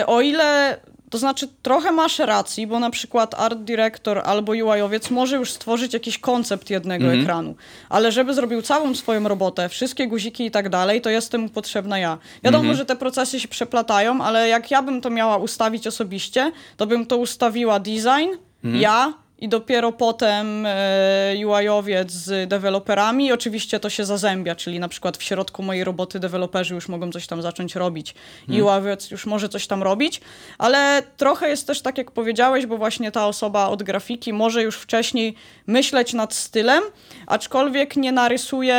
[0.00, 5.10] y, o ile, to znaczy trochę masz racji, bo na przykład art director albo UI-owiec
[5.10, 7.22] może już stworzyć jakiś koncept jednego Mhm.
[7.22, 7.54] ekranu,
[7.88, 11.98] ale żeby zrobił całą swoją robotę, wszystkie guziki i tak dalej, to jestem mu potrzebna
[11.98, 12.18] ja.
[12.44, 12.76] Wiadomo, Mhm.
[12.76, 17.06] że te procesy się przeplatają, ale jak ja bym to miała ustawić osobiście, to bym
[17.06, 18.28] to ustawiła design,
[18.64, 18.82] Mhm.
[18.82, 23.32] ja i dopiero potem e, UI-owiec z deweloperami.
[23.32, 27.26] Oczywiście to się zazębia, czyli na przykład w środku mojej roboty deweloperzy już mogą coś
[27.26, 28.14] tam zacząć robić
[28.48, 30.20] i UI-owiec już może coś tam robić,
[30.58, 34.76] ale trochę jest też tak, jak powiedziałeś, bo właśnie ta osoba od grafiki może już
[34.76, 35.34] wcześniej
[35.66, 36.82] myśleć nad stylem,
[37.26, 38.74] aczkolwiek nie narysuje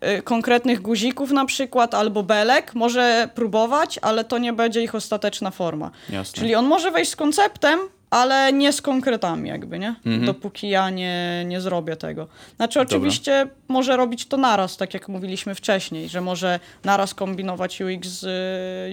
[0.00, 5.50] e, konkretnych guzików na przykład albo belek, może próbować, ale to nie będzie ich ostateczna
[5.50, 5.90] forma.
[6.10, 6.40] Jasne.
[6.40, 7.78] Czyli on może wejść z konceptem,
[8.14, 9.94] ale nie z konkretami jakby, nie?
[10.26, 12.26] Dopóki ja nie, nie zrobię tego.
[12.56, 18.08] Znaczy oczywiście może robić to naraz, tak jak mówiliśmy wcześniej, że może naraz kombinować UX
[18.08, 18.24] z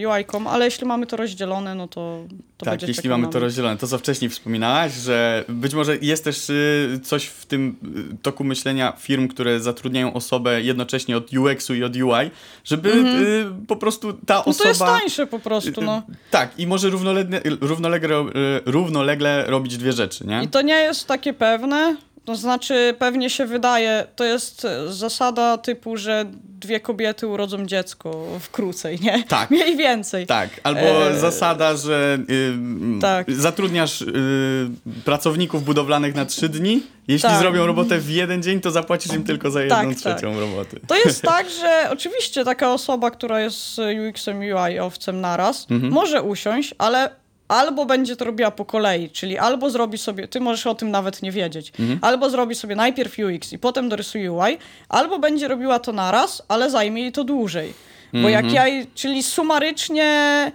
[0.01, 2.23] y, UI-ką, ale jeśli mamy to rozdzielone, no to
[2.65, 3.77] tak, jeśli mamy to rozdzielone.
[3.77, 7.75] To, co wcześniej wspominałaś, że być może jest też y, coś w tym
[8.13, 12.31] y, toku myślenia firm, które zatrudniają osobę jednocześnie od UX-u i od UI,
[12.63, 14.33] żeby y, po prostu ta.
[14.33, 14.63] No osoba...
[14.63, 16.03] to jest tańsze po prostu, no.
[16.31, 18.25] Tak, i może równolegle, równolegle,
[18.65, 20.43] równolegle robić dwie rzeczy, nie?
[20.43, 21.95] I to nie jest takie pewne.
[22.25, 28.25] To znaczy, pewnie się wydaje, to jest e, zasada typu, że dwie kobiety urodzą dziecko
[28.39, 29.23] w krócej, nie?
[29.23, 29.49] Tak.
[29.51, 30.27] Mniej więcej.
[30.27, 32.53] Tak, albo E, zasada, że y,
[33.01, 33.31] tak.
[33.31, 34.69] zatrudniasz y,
[35.05, 36.83] pracowników budowlanych na trzy dni.
[37.07, 37.39] Jeśli Tak.
[37.39, 40.79] zrobią robotę w jeden dzień, to zapłacisz im tylko za jedną Tak, trzecią roboty.
[40.87, 45.93] To jest tak, że oczywiście taka osoba, która jest UX-em, UI-owcem naraz, Mhm.
[45.93, 47.20] może usiąść, ale
[47.51, 51.21] albo będzie to robiła po kolei, czyli albo zrobi sobie, ty możesz o tym nawet
[51.21, 51.99] nie wiedzieć, Mhm.
[52.01, 54.57] albo zrobi sobie najpierw UX i potem dorysuje UI,
[54.89, 57.73] albo będzie robiła to naraz, ale zajmie jej to dłużej.
[58.13, 58.33] Bo Mhm.
[58.33, 58.63] jak ja,
[58.95, 60.51] czyli sumarycznie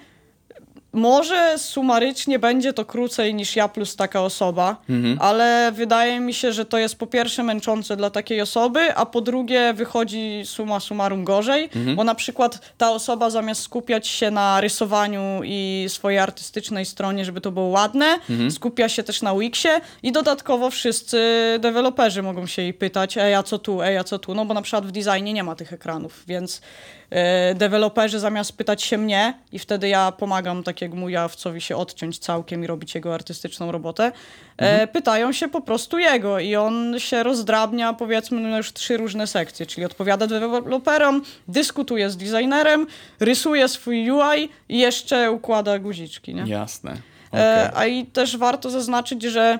[0.97, 5.19] może sumarycznie będzie to krócej niż ja plus taka osoba, Mhm.
[5.21, 9.21] ale wydaje mi się, że to jest po pierwsze męczące dla takiej osoby, a po
[9.21, 11.97] drugie wychodzi suma summarum gorzej, Mhm.
[11.97, 17.41] bo na przykład ta osoba zamiast skupiać się na rysowaniu i swojej artystycznej stronie, żeby
[17.41, 18.51] to było ładne, Mhm.
[18.51, 21.19] skupia się też na Wixie i dodatkowo wszyscy
[21.61, 24.55] deweloperzy mogą się jej pytać, ej, a co tu, ej, a co tu, no bo
[24.55, 26.61] na przykład w designie nie ma tych ekranów, więc
[27.55, 32.67] deweloperzy zamiast pytać się mnie i wtedy ja pomagam takiemu jawcowi się odciąć całkiem i
[32.67, 34.13] robić jego artystyczną robotę,
[34.57, 39.27] e, pytają się po prostu jego i on się rozdrabnia powiedzmy na już trzy różne
[39.27, 42.87] sekcje, czyli odpowiada deweloperom, dyskutuje z designerem,
[43.21, 46.43] rysuje swój UI i jeszcze układa guziczki, nie?
[46.43, 46.97] Jasne.
[47.35, 47.71] E, Okej.
[47.75, 49.59] a i też warto zaznaczyć, że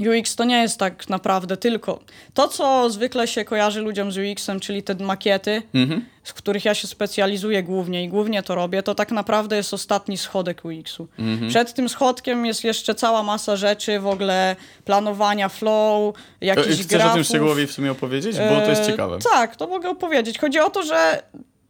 [0.00, 2.00] UX to nie jest tak naprawdę tylko
[2.34, 6.04] to, co zwykle się kojarzy ludziom z UX-em, czyli te makiety, Mhm.
[6.24, 10.18] z których ja się specjalizuję głównie i głównie to robię, to tak naprawdę jest ostatni
[10.18, 11.08] schodek UX-u.
[11.18, 11.48] Mhm.
[11.50, 16.86] Przed tym schodkiem jest jeszcze cała masa rzeczy, w ogóle planowania flow, E, jakichś Chcesz
[16.86, 17.10] grafów.
[17.10, 18.36] o tym szczegółowiej w sumie opowiedzieć?
[18.36, 19.18] Bo to jest E, ciekawe.
[19.32, 20.38] Tak, to mogę opowiedzieć.
[20.38, 21.22] Chodzi o to, że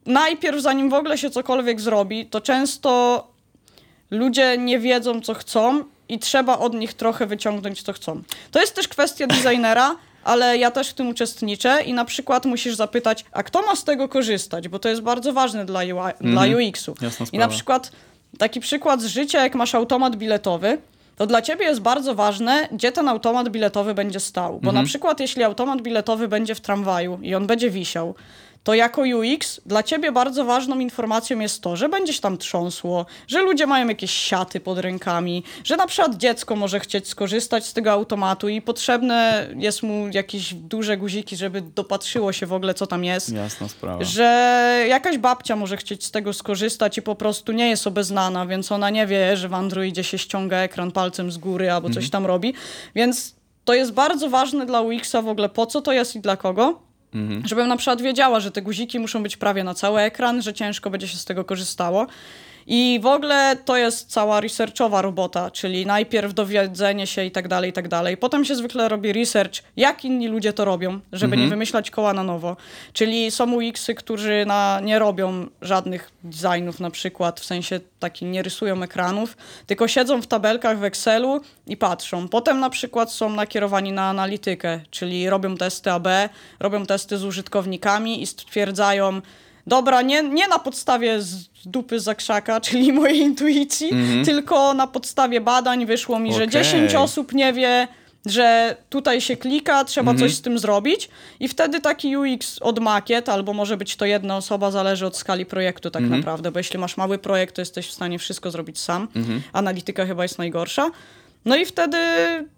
[0.06, 3.24] najpierw, zanim w ogóle się cokolwiek zrobi, to często
[4.10, 8.22] ludzie nie wiedzą, co chcą i trzeba od nich trochę wyciągnąć, co chcą.
[8.50, 12.74] To jest też kwestia designera, ale ja też w tym uczestniczę i na przykład musisz
[12.74, 16.42] zapytać, a kto ma z tego korzystać, bo to jest bardzo ważne dla, UI, dla
[16.42, 16.90] UX-u.
[16.90, 17.10] Mhm.
[17.10, 17.92] Jasna I na przykład
[18.38, 20.78] taki przykład z życia, jak masz automat biletowy,
[21.16, 24.52] to dla ciebie jest bardzo ważne, gdzie ten automat biletowy będzie stał.
[24.52, 24.74] Bo Mhm.
[24.74, 28.14] na przykład, jeśli automat biletowy będzie w tramwaju i on będzie wisiał,
[28.64, 33.06] to jako UX dla ciebie bardzo ważną informacją jest to, że będzie się tam trząsło,
[33.28, 37.72] że ludzie mają jakieś siaty pod rękami, że na przykład dziecko może chcieć skorzystać z
[37.72, 42.86] tego automatu i potrzebne jest mu jakieś duże guziki, żeby dopatrzyło się w ogóle, co
[42.86, 44.04] tam jest Jasna sprawa.
[44.04, 44.24] że
[44.88, 48.90] jakaś babcia może chcieć z tego skorzystać i po prostu nie jest obeznana, więc ona
[48.90, 52.54] nie wie, że w Androidzie się ściąga ekran palcem z góry albo coś tam robi.
[52.94, 56.36] Więc to jest bardzo ważne dla UX-a w ogóle, po co to jest i dla
[56.36, 56.80] kogo.
[57.44, 60.90] Żebym na przykład wiedziała, że te guziki muszą być prawie na cały ekran, że ciężko
[60.90, 62.06] będzie się z tego korzystało.
[62.66, 67.70] I w ogóle to jest cała researchowa robota, czyli najpierw dowiedzenie się i tak dalej,
[67.70, 68.16] i tak dalej.
[68.16, 72.22] Potem się zwykle robi research, jak inni ludzie to robią, żeby nie wymyślać koła na
[72.22, 72.56] nowo.
[72.92, 78.42] Czyli są UX-y, którzy na, nie robią żadnych designów na przykład, w sensie taki nie
[78.42, 82.28] rysują ekranów, tylko siedzą w tabelkach w Excelu i patrzą.
[82.28, 86.08] Potem na przykład są nakierowani na analitykę, czyli robią testy AB,
[86.60, 89.20] robią testy z użytkownikami i stwierdzają,
[89.66, 93.90] Dobra, nie, nie na podstawie z dupy za krzaka, czyli mojej intuicji,
[94.24, 96.50] tylko na podstawie badań wyszło mi, że Mhm.
[96.50, 96.62] Okej.
[96.80, 97.88] 10 osób nie wie,
[98.26, 100.28] że tutaj się klika, trzeba Mhm.
[100.28, 101.08] coś z tym zrobić
[101.40, 105.46] i wtedy taki UX od makiet, albo może być to jedna osoba, zależy od skali
[105.46, 106.20] projektu tak Mhm.
[106.20, 109.08] naprawdę, bo jeśli masz mały projekt, to jesteś w stanie wszystko zrobić sam.
[109.16, 109.42] Mhm.
[109.52, 110.90] Analityka chyba jest najgorsza.
[111.44, 111.98] No i wtedy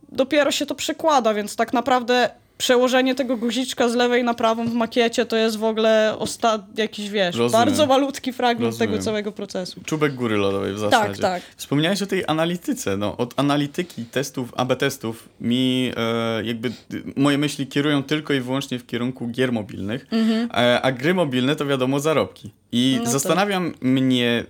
[0.08, 4.72] dopiero się to przekłada, więc tak naprawdę przełożenie tego guziczka z lewej na prawą w
[4.74, 7.66] makiecie to jest w ogóle osta- jakiś, wiesz, Rozumiem.
[7.66, 8.90] bardzo malutki fragment Rozumiem.
[8.92, 9.80] tego całego procesu.
[9.84, 11.22] Czubek góry lodowej w zasadzie.
[11.22, 11.42] tak.
[11.56, 12.96] Wspomniałeś o tej analityce.
[12.96, 16.72] No, od analityki testów, AB testów mi e, jakby
[17.16, 20.06] moje myśli kierują tylko i wyłącznie w kierunku gier mobilnych,
[20.54, 22.50] e, a gry mobilne to wiadomo zarobki.
[22.72, 22.98] I Mhm.
[22.98, 23.12] No tak.
[23.12, 24.44] zastanawiam mnie,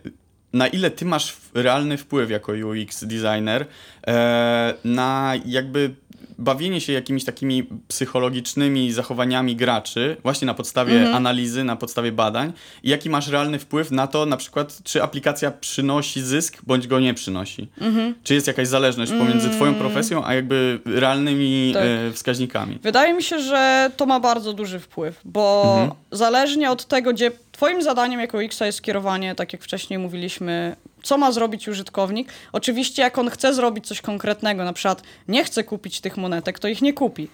[0.52, 3.66] na ile ty masz realny wpływ jako UX designer
[4.06, 5.94] e, na jakby
[6.38, 11.14] bawienie się jakimiś takimi psychologicznymi zachowaniami graczy, właśnie na podstawie Mhm.
[11.14, 15.50] analizy, na podstawie badań, i jaki masz realny wpływ na to, na przykład, czy aplikacja
[15.50, 17.68] przynosi zysk, bądź go nie przynosi.
[17.80, 18.14] Mhm.
[18.22, 21.82] Czy jest jakaś zależność pomiędzy twoją profesją, a jakby realnymi Tak.
[21.84, 22.78] e, wskaźnikami.
[22.82, 25.90] Wydaje mi się, że to ma bardzo duży wpływ, bo Mhm.
[26.12, 31.18] zależnie od tego, gdzie twoim zadaniem jako X jest kierowanie, tak jak wcześniej mówiliśmy, co
[31.18, 32.28] ma zrobić użytkownik.
[32.52, 36.68] Oczywiście jak on chce zrobić coś konkretnego, na przykład nie chce kupić tych monetek, to
[36.68, 37.28] ich nie kupi.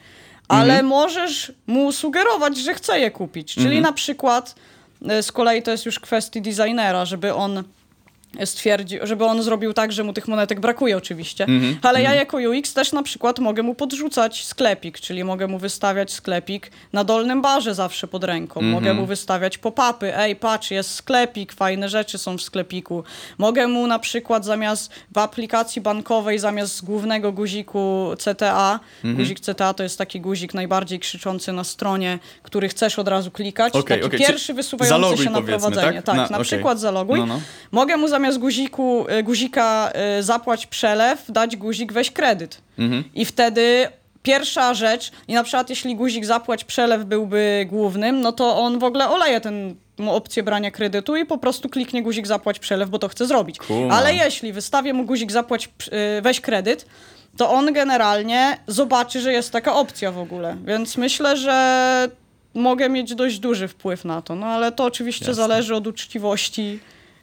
[0.49, 0.87] Ale Mhm.
[0.87, 3.55] możesz mu sugerować, że chce je kupić.
[3.55, 3.83] Czyli Mhm.
[3.83, 4.55] na przykład
[5.19, 7.63] y, z kolei to jest już kwestii designera, żeby on
[8.45, 12.37] stwierdził, żeby on zrobił tak, że mu tych monetek brakuje oczywiście, Mhm, ale ja jako
[12.37, 17.43] UX też na przykład mogę mu podrzucać sklepik, czyli mogę mu wystawiać sklepik na dolnym
[17.43, 18.73] barze zawsze pod ręką, Mhm.
[18.73, 23.05] mogę mu wystawiać pop-upy, ej patrz jest sklepik, fajne rzeczy są w sklepiku,
[23.39, 29.17] mogę mu na przykład zamiast w aplikacji bankowej zamiast głównego guziku CTA, Mhm.
[29.17, 33.75] guzik CTA to jest taki guzik najbardziej krzyczący na stronie, który chcesz od razu klikać,
[33.75, 35.93] Okej, taki okej, pierwszy wysuwający zaloguj się na prowadzenie.
[36.03, 36.05] tak?
[36.07, 36.45] Tak, Na- na, okej.
[36.45, 37.19] przykład zaloguj.
[37.19, 37.41] No, no.
[37.73, 42.61] Mogę mu zamiast guziku, y, guzika y, zapłać przelew, dać guzik weź kredyt.
[42.79, 43.05] Mhm.
[43.15, 43.89] I wtedy
[44.23, 48.85] pierwsza rzecz, i na przykład jeśli guzik zapłać przelew byłby głównym, no to on w
[48.85, 52.99] ogóle oleje ten mu opcję brania kredytu i po prostu kliknie guzik zapłać przelew, bo
[52.99, 53.59] to chce zrobić.
[53.59, 53.91] Kumam.
[53.91, 55.69] Ale jeśli wystawię mu guzik zapłać
[56.19, 56.87] y, weź kredyt,
[57.37, 60.57] to on generalnie zobaczy, że jest taka opcja w ogóle.
[60.65, 62.09] Więc myślę, że
[62.55, 64.35] mogę mieć dość duży wpływ na to.
[64.35, 65.35] No ale to oczywiście Jasne.
[65.35, 66.81] zależy od uczciwości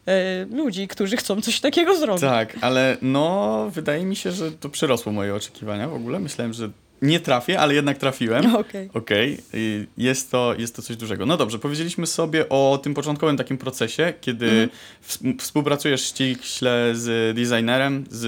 [0.10, 2.22] y, ludzi, którzy chcą coś takiego zrobić.
[2.22, 6.20] Tak, ale no, wydaje mi się, że to przerosło moje oczekiwania w ogóle.
[6.20, 6.70] Myślałem, że
[7.02, 8.56] nie trafię, ale jednak trafiłem.
[8.56, 8.90] Okej.
[8.94, 11.26] Okej, y, jest, to, jest to coś dużego.
[11.26, 14.70] No dobrze, powiedzieliśmy sobie o tym początkowym takim procesie, kiedy Mhm.
[15.08, 18.26] ws- współpracujesz ściśle z designerem, z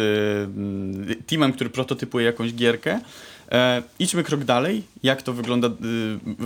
[0.58, 3.00] mm, teamem, który prototypuje jakąś gierkę.
[3.52, 4.84] E, idźmy krok dalej.
[5.04, 5.72] Jak to wygląda y,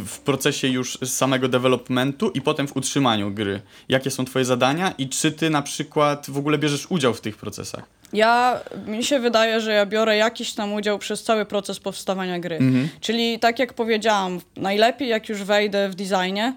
[0.05, 3.61] w procesie już samego developmentu i potem w utrzymaniu gry?
[3.89, 7.37] Jakie są twoje zadania i czy ty na przykład w ogóle bierzesz udział w tych
[7.37, 7.83] procesach?
[8.13, 12.59] Ja, mi się wydaje, że ja biorę jakiś tam udział przez cały proces powstawania gry.
[13.01, 16.53] Czyli tak jak powiedziałam, najlepiej jak już wejdę w designie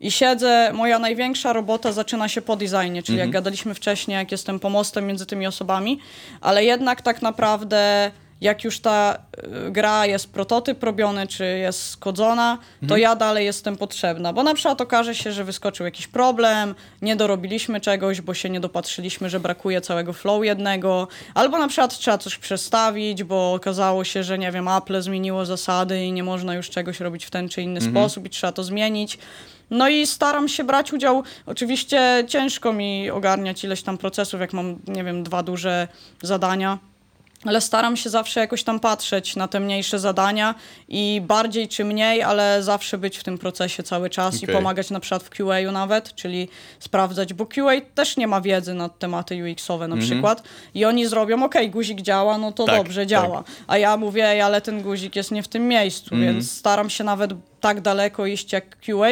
[0.00, 4.60] i siedzę, moja największa robota zaczyna się po designie, czyli jak gadaliśmy wcześniej, jak jestem
[4.60, 5.98] pomostem między tymi osobami,
[6.40, 9.18] ale jednak tak naprawdę jak już ta
[9.66, 14.54] y, gra jest prototyp robiony, czy jest skodzona, to ja dalej jestem potrzebna, bo na
[14.54, 19.40] przykład okaże się, że wyskoczył jakiś problem, nie dorobiliśmy czegoś, bo się nie dopatrzyliśmy, że
[19.40, 24.52] brakuje całego flow jednego, albo na przykład trzeba coś przestawić, bo okazało się, że nie
[24.52, 28.26] wiem, Apple zmieniło zasady i nie można już czegoś robić w ten czy inny sposób
[28.26, 29.18] i trzeba to zmienić.
[29.70, 31.22] No i staram się brać udział.
[31.46, 35.88] Oczywiście ciężko mi ogarniać ileś tam procesów, jak mam, nie wiem, dwa duże
[36.22, 36.78] zadania.
[37.44, 40.54] Ale staram się zawsze jakoś tam patrzeć na te mniejsze zadania
[40.88, 44.54] i bardziej czy mniej, ale zawsze być w tym procesie cały czas i Okej.
[44.54, 46.48] pomagać na przykład w QA nawet, czyli
[46.78, 50.42] sprawdzać, bo QA też nie ma wiedzy na tematy UX-owe na przykład
[50.74, 53.08] i oni zrobią, ok, guzik działa, no to Tak, dobrze, tak.
[53.08, 53.44] działa.
[53.66, 57.04] A ja mówię, "Ej, ale ten guzik jest nie w tym miejscu, więc staram się
[57.04, 59.08] nawet tak daleko iść jak QA.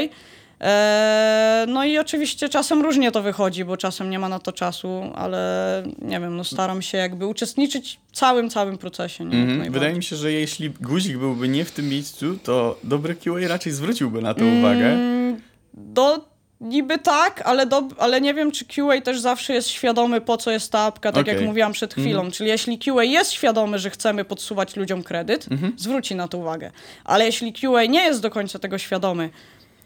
[0.60, 5.02] Eee, no i oczywiście czasem różnie to wychodzi, bo czasem nie ma na to czasu,
[5.14, 9.24] ale nie wiem, no staram się jakby uczestniczyć w całym, całym procesie.
[9.24, 9.30] Nie?
[9.30, 9.58] Jak Mhm.
[9.58, 9.80] najbardziej.
[9.80, 13.72] Wydaje mi się, że jeśli guzik byłby nie w tym miejscu, to dobry QA raczej
[13.72, 14.86] zwróciłby na to uwagę.
[14.92, 15.40] Mm,
[15.74, 16.24] Do,
[16.60, 20.50] niby tak, ale, do, ale nie wiem, czy QA też zawsze jest świadomy, po co
[20.50, 21.48] jest ta apka, tak jak Okej.
[21.48, 22.30] mówiłam przed chwilą.
[22.30, 25.72] Czyli jeśli QA jest świadomy, że chcemy podsuwać ludziom kredyt, Mhm.
[25.76, 26.70] zwróci na to uwagę.
[27.04, 29.30] Ale jeśli QA nie jest do końca tego świadomy,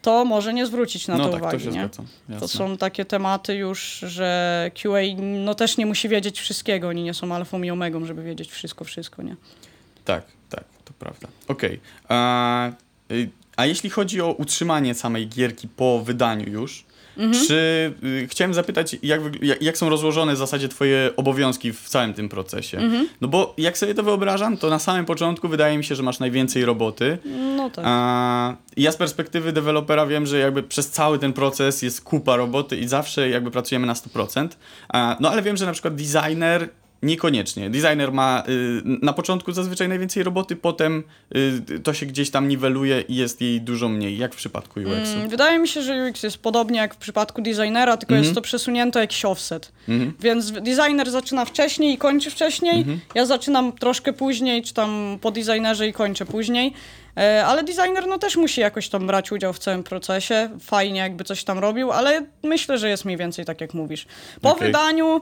[0.03, 1.59] to może nie zwrócić na no to tak, uwagi.
[1.59, 1.85] to się nie?
[1.85, 2.07] zgadzam.
[2.41, 6.89] To są takie tematy już, że QA no, też nie musi wiedzieć wszystkiego.
[6.89, 9.37] Oni nie są alfą i omegą, żeby wiedzieć wszystko, wszystko, nie?
[10.05, 11.29] Tak, tak, to prawda.
[11.49, 11.81] Okej.
[12.09, 12.71] A,
[13.11, 16.85] y, A jeśli chodzi o utrzymanie samej gierki po wydaniu już,
[17.17, 17.47] Mhm.
[17.47, 22.15] czy y, chciałem zapytać, jak, jak, jak są rozłożone w zasadzie twoje obowiązki w całym
[22.15, 22.79] tym procesie?
[22.79, 23.09] Mhm.
[23.21, 26.19] No bo jak sobie to wyobrażam, to na samym początku wydaje mi się, że masz
[26.19, 27.19] najwięcej roboty.
[27.57, 27.85] No tak.
[27.89, 32.77] A, ja z perspektywy dewelopera wiem, że jakby przez cały ten proces jest kupa roboty
[32.77, 34.49] i zawsze jakby pracujemy na 100%.
[34.89, 36.69] A, no ale wiem, że na przykład designer
[37.03, 37.71] Niekoniecznie.
[37.71, 41.05] Designer ma y, na początku zazwyczaj najwięcej roboty, potem
[41.37, 45.17] y, to się gdzieś tam niweluje i jest jej dużo mniej, jak w przypadku UX-u.
[45.17, 48.25] Mm, Wydaje mi się, że UX jest podobnie jak w przypadku designera, tylko Mhm.
[48.25, 49.73] jest to przesunięte jakiś offset.
[50.21, 52.79] Więc designer zaczyna wcześniej i kończy wcześniej.
[52.79, 53.01] Mhm.
[53.15, 56.73] Ja zaczynam troszkę później, czy tam po designerze i kończę później.
[57.17, 60.51] E, Ale designer no też musi jakoś tam brać udział w całym procesie.
[60.61, 64.07] Fajnie jakby coś tam robił, ale myślę, że jest mniej więcej tak jak mówisz.
[64.43, 64.67] Po Okej.
[64.67, 65.21] wydaniu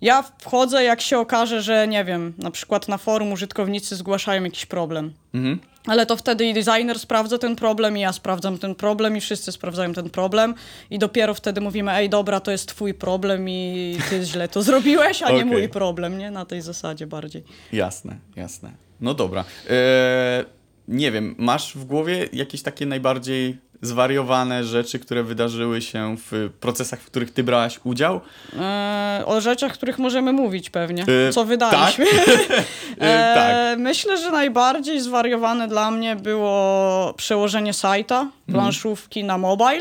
[0.00, 4.66] ja wchodzę, jak się okaże, że nie wiem, na przykład na forum użytkownicy zgłaszają jakiś
[4.66, 5.12] problem.
[5.34, 5.58] Mhm.
[5.86, 9.52] Ale to wtedy i designer sprawdza ten problem, i ja sprawdzam ten problem, i wszyscy
[9.52, 10.54] sprawdzają ten problem.
[10.90, 15.22] I dopiero wtedy mówimy, ej, dobra, to jest twój problem i ty źle to zrobiłeś,
[15.22, 15.44] a nie Okej.
[15.44, 16.30] mój problem, nie?
[16.30, 17.44] Na tej zasadzie bardziej.
[17.72, 18.72] Jasne, jasne.
[19.00, 19.44] No dobra.
[19.70, 20.44] E,
[20.88, 27.00] nie wiem, masz w głowie jakieś takie najbardziej zwariowane rzeczy, które wydarzyły się w procesach,
[27.00, 28.20] w których ty brałaś udział?
[28.58, 32.06] E, o rzeczach, których możemy mówić pewnie, E, co wydaliśmy.
[32.98, 33.78] E, tak.
[33.78, 39.80] Myślę, że najbardziej zwariowane dla mnie było przełożenie sajta, planszówki na mobile.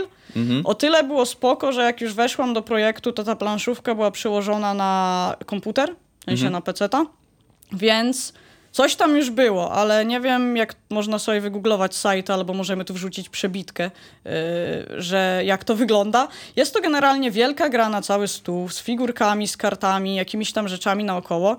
[0.63, 4.73] O tyle było spoko, że jak już weszłam do projektu, to ta planszówka była przełożona
[4.73, 7.05] na komputer, w sensie na PC-ta,
[7.71, 8.33] więc
[8.73, 12.93] coś tam już było, ale nie wiem, jak można sobie wygooglować sajt, albo możemy tu
[12.93, 13.91] wrzucić przebitkę,
[14.25, 14.31] yy,
[15.01, 16.27] że jak to wygląda.
[16.55, 21.03] Jest to generalnie wielka gra na cały stół, z figurkami, z kartami, jakimiś tam rzeczami
[21.03, 21.57] naokoło.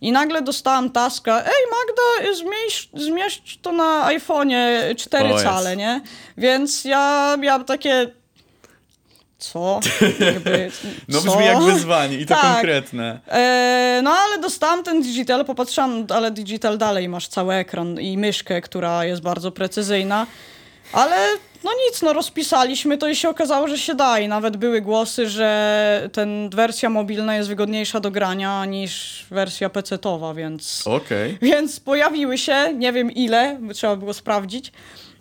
[0.00, 6.00] I nagle dostałam taska, ej Magda, zmieść, zmieść to na iPhone'ie 4 O, cale, nie?
[6.36, 8.10] Więc ja miałam takie...
[9.38, 9.80] Co?
[10.20, 10.70] Jakby,
[11.08, 11.30] No co?
[11.30, 12.54] brzmi jak wyzwanie i to Tak.
[12.54, 13.20] konkretne.
[13.28, 18.60] E, no ale dostałam ten digital, popatrzyłam, ale digital dalej masz cały ekran i myszkę,
[18.60, 20.26] która jest bardzo precyzyjna.
[20.92, 21.16] Ale
[21.64, 24.18] no nic, no rozpisaliśmy to i się okazało, że się da.
[24.18, 30.34] I nawet były głosy, że ten wersja mobilna jest wygodniejsza do grania niż wersja PC-towa,
[30.34, 30.82] więc...
[30.86, 31.38] Okej.
[31.42, 34.72] Więc pojawiły się, nie wiem ile, trzeba było sprawdzić,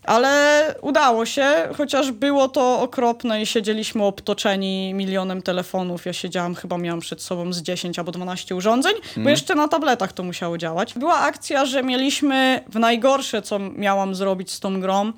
[0.05, 1.47] ale udało się,
[1.77, 6.05] chociaż było to okropne i siedzieliśmy obtoczeni milionem telefonów.
[6.05, 10.13] Ja siedziałam, chyba miałam przed sobą z 10 albo 12 urządzeń, bo jeszcze na tabletach
[10.13, 10.93] to musiało działać.
[10.93, 15.11] Była akcja, że mieliśmy w najgorsze, co miałam zrobić z tą grą,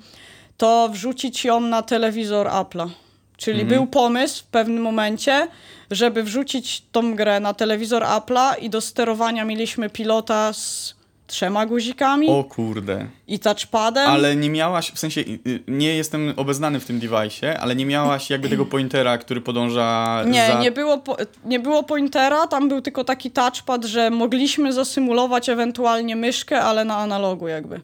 [0.56, 2.88] to wrzucić ją na telewizor Apple'a.
[3.36, 5.48] Czyli był pomysł w pewnym momencie,
[5.90, 10.94] żeby wrzucić tą grę na telewizor Apple'a i do sterowania mieliśmy pilota z
[11.28, 13.06] trzema guzikami O kurde.
[13.26, 14.10] i touchpadem.
[14.10, 17.86] Ale nie miałaś, w sensie y, y, nie jestem obeznany w tym device'ie, ale nie
[17.86, 20.60] miałaś jakby tego pointera, który podąża Nie, za...
[20.60, 26.16] nie, było po, nie było pointera, tam był tylko taki touchpad, że mogliśmy zasymulować ewentualnie
[26.16, 27.80] myszkę, ale na analogu jakby.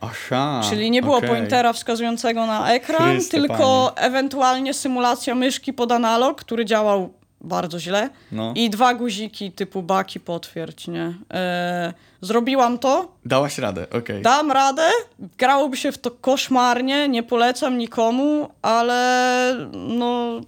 [0.00, 1.28] Aha, Czyli nie było okej.
[1.28, 8.10] pointera wskazującego na ekran, Chryste, tylko ewentualnie symulacja myszki pod analog, który działał bardzo źle.
[8.32, 8.52] No.
[8.56, 11.14] I dwa guziki typu baki potwierdź, nie?
[11.32, 14.22] E, zrobiłam to, Dałaś radę, okej.
[14.22, 14.90] dam radę,
[15.38, 20.40] grałoby się w to koszmarnie, nie polecam nikomu, ale no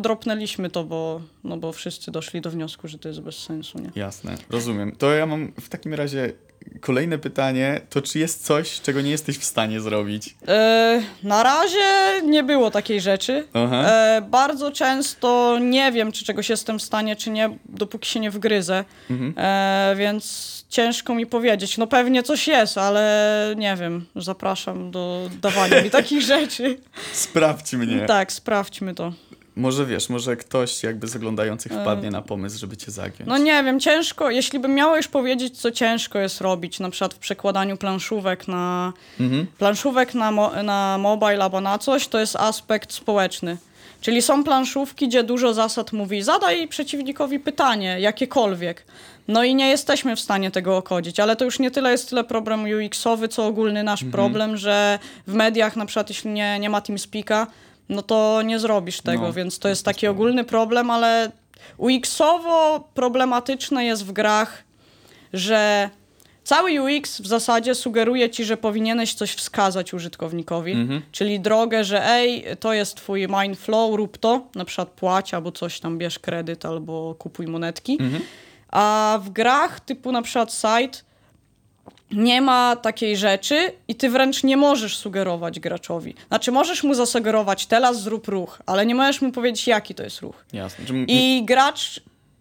[0.00, 3.90] dropnęliśmy to, bo, no bo wszyscy doszli do wniosku, że to jest bez sensu, nie?
[3.94, 4.96] Jasne, rozumiem.
[4.96, 6.32] To ja mam w takim razie
[6.80, 10.34] kolejne pytanie, to czy jest coś, czego nie jesteś w stanie zrobić?
[10.48, 13.48] E, na razie nie było takiej rzeczy.
[13.54, 18.30] E, bardzo często nie wiem, czy czegoś jestem w stanie, czy nie, dopóki się nie
[18.30, 18.84] wgryzę.
[19.10, 19.34] Mhm.
[19.36, 21.78] E, więc ciężko mi powiedzieć.
[21.78, 24.06] No pewnie coś jest, ale nie wiem.
[24.16, 26.78] Zapraszam do dawania mi takich rzeczy.
[27.12, 28.06] Sprawdź mnie.
[28.06, 29.12] Tak, sprawdźmy to.
[29.56, 33.22] Może wiesz, może ktoś jakby z oglądających wpadnie na pomysł, żeby cię zagiąć.
[33.26, 37.14] No nie wiem, ciężko, jeśli bym miała już powiedzieć, co ciężko jest robić, na przykład
[37.14, 39.46] w przekładaniu planszówek na, Mhm.
[39.58, 43.56] planszówek na, mo- na mobile albo na coś, to jest aspekt społeczny.
[44.00, 48.86] Czyli są planszówki, gdzie dużo zasad mówi, zadaj przeciwnikowi pytanie, jakiekolwiek.
[49.28, 52.24] No i nie jesteśmy w stanie tego okodzić, ale to już nie tyle jest tyle
[52.24, 56.80] problem UX-owy, co ogólny nasz problem, że w mediach na przykład jeśli nie, nie ma
[56.80, 57.46] TeamSpeaka,
[57.88, 61.30] no to nie zrobisz tego, No, więc to jest taki ogólny problem, ale
[61.78, 64.64] UX-owo problematyczne jest w grach,
[65.32, 65.90] że
[66.50, 70.76] cały UX w zasadzie sugeruje ci, że powinieneś coś wskazać użytkownikowi,
[71.12, 75.52] czyli drogę, że ej, to jest twój mind flow, rób to, na przykład płać albo
[75.52, 77.98] coś tam, bierz kredyt albo kupuj monetki.
[78.68, 80.98] A w grach typu na przykład site
[82.10, 86.14] nie ma takiej rzeczy i ty wręcz nie możesz sugerować graczowi.
[86.28, 90.20] Znaczy możesz mu zasugerować teraz zrób ruch, ale nie możesz mu powiedzieć jaki to jest
[90.20, 90.44] ruch.
[90.52, 90.84] Jasne.
[91.08, 92.00] I gracz,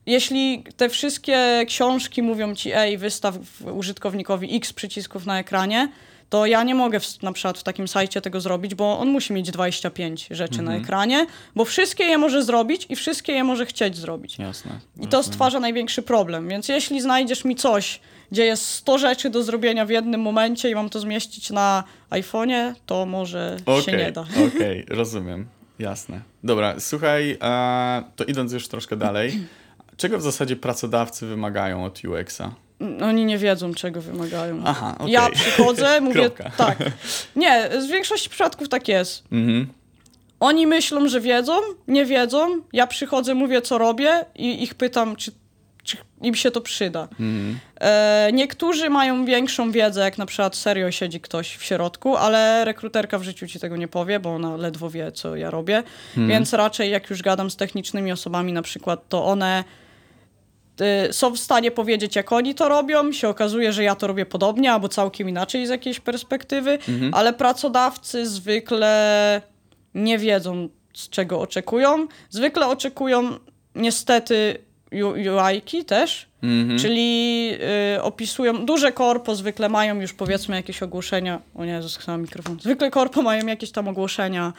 [0.10, 3.36] jeśli te wszystkie książki mówią ci, ej, wystaw
[3.74, 5.90] użytkownikowi X przycisków na ekranie,
[6.30, 9.34] to ja nie mogę w, na przykład w takim sajcie tego zrobić, bo on musi
[9.34, 13.98] mieć 25 rzeczy na ekranie, bo wszystkie je może zrobić i wszystkie je może chcieć
[13.98, 14.38] zrobić.
[14.40, 14.72] Jasne.
[15.02, 16.48] I to stwarza największy problem.
[16.48, 18.00] Więc jeśli znajdziesz mi coś,
[18.32, 22.74] gdzie jest 100 rzeczy do zrobienia w jednym momencie i mam to zmieścić na iPhone'ie,
[22.86, 24.26] to może się Okej, nie da.
[24.56, 25.48] Okej, rozumiem.
[25.80, 26.22] Jasne.
[26.44, 27.38] Dobra, słuchaj,
[28.16, 29.40] to idąc już troszkę dalej,
[30.00, 32.52] czego w zasadzie pracodawcy wymagają od UX-a?
[33.02, 34.62] Oni nie wiedzą, czego wymagają.
[34.66, 35.12] Aha, okej.
[35.12, 36.78] Ja przychodzę, mówię tak.
[37.36, 39.24] Nie, z większości przypadków tak jest.
[39.32, 39.68] Mhm.
[40.40, 41.54] Oni myślą, że wiedzą,
[41.88, 42.62] nie wiedzą.
[42.74, 45.32] Ja przychodzę, mówię, co robię i ich pytam, czy,
[45.84, 47.04] czy im się to przyda.
[47.12, 47.60] Mhm.
[47.82, 53.20] E, niektórzy mają większą wiedzę, jak na przykład serio siedzi ktoś w środku, ale rekruterka
[53.20, 55.84] w życiu ci tego nie powie, bo ona ledwo wie, co ja robię.
[56.18, 59.64] Więc raczej jak już gadam z technicznymi osobami na przykład, to one
[61.12, 63.12] są w stanie powiedzieć, jak oni to robią.
[63.12, 66.80] Się okazuje, że ja to robię podobnie, albo całkiem inaczej z jakiejś perspektywy,
[67.12, 69.42] ale pracodawcy zwykle
[69.96, 72.08] nie wiedzą, z czego oczekują.
[72.30, 73.30] Zwykle oczekują
[73.76, 74.58] niestety
[74.92, 76.28] UI-ki też,
[76.80, 77.50] czyli
[77.96, 82.92] y, opisują, duże korpo zwykle mają już powiedzmy jakieś ogłoszenia, o nie, zaschnęłam mikrofon, zwykle
[82.92, 84.54] korpo mają jakieś tam ogłoszenia,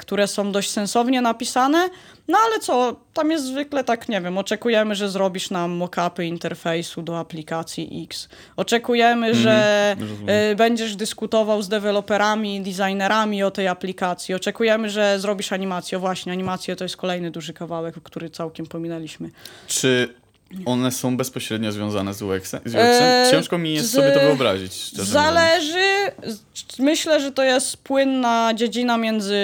[0.00, 1.88] które są dość sensownie napisane,
[2.28, 7.02] no ale co, tam jest zwykle tak, nie wiem, oczekujemy, że zrobisz nam mock-upy interfejsu
[7.02, 8.28] do aplikacji X.
[8.56, 10.28] Oczekujemy, że rozumiem.
[10.28, 14.34] e, będziesz dyskutował z deweloperami, designerami o tej aplikacji.
[14.34, 15.98] Oczekujemy, że zrobisz animację.
[15.98, 19.30] Właśnie, animację to jest kolejny duży kawałek, który całkiem pominęliśmy.
[19.66, 20.14] Czy
[20.66, 22.60] one są bezpośrednio związane z UX-em?
[22.64, 23.02] Z UX-em?
[23.02, 25.08] Eee, Ciężko mi jest z- sobie to wyobrazić, mówiąc.
[25.08, 25.80] Zależy.
[26.26, 26.40] z-
[26.78, 29.36] Myślę, że to jest płynna dziedzina między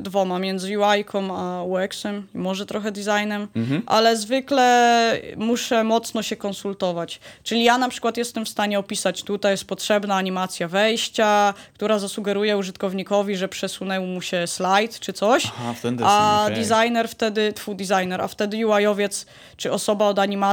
[0.00, 3.82] dwoma, między UI-ką a UX-em, może trochę designem, Mhm.
[3.86, 7.20] ale zwykle muszę mocno się konsultować.
[7.42, 12.56] Czyli ja na przykład jestem w stanie opisać, tutaj jest potrzebna animacja wejścia, która zasugeruje
[12.56, 15.46] użytkownikowi, że przesunął mu się slajd czy coś.
[15.46, 20.47] Aha, A designer wtedy, twój designer, a wtedy UI-owiec czy osoba od animacji,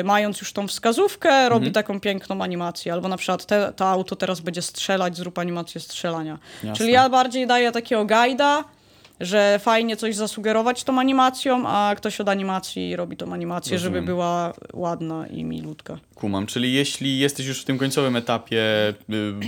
[0.00, 1.72] y, mając już tą wskazówkę, robi Mhm.
[1.72, 2.92] taką piękną animację.
[2.92, 6.38] Albo na przykład te, to auto teraz będzie strzelać, zrób animację strzelania.
[6.54, 6.76] Jasne.
[6.76, 8.64] Czyli ja bardziej daję takiego guida,
[9.20, 14.04] że fajnie coś zasugerować tą animacją, a ktoś od animacji robi tą animację, żeby Rozumiem.
[14.06, 15.98] była ładna i milutka.
[16.14, 18.62] Kumam, czyli jeśli jesteś już w tym końcowym etapie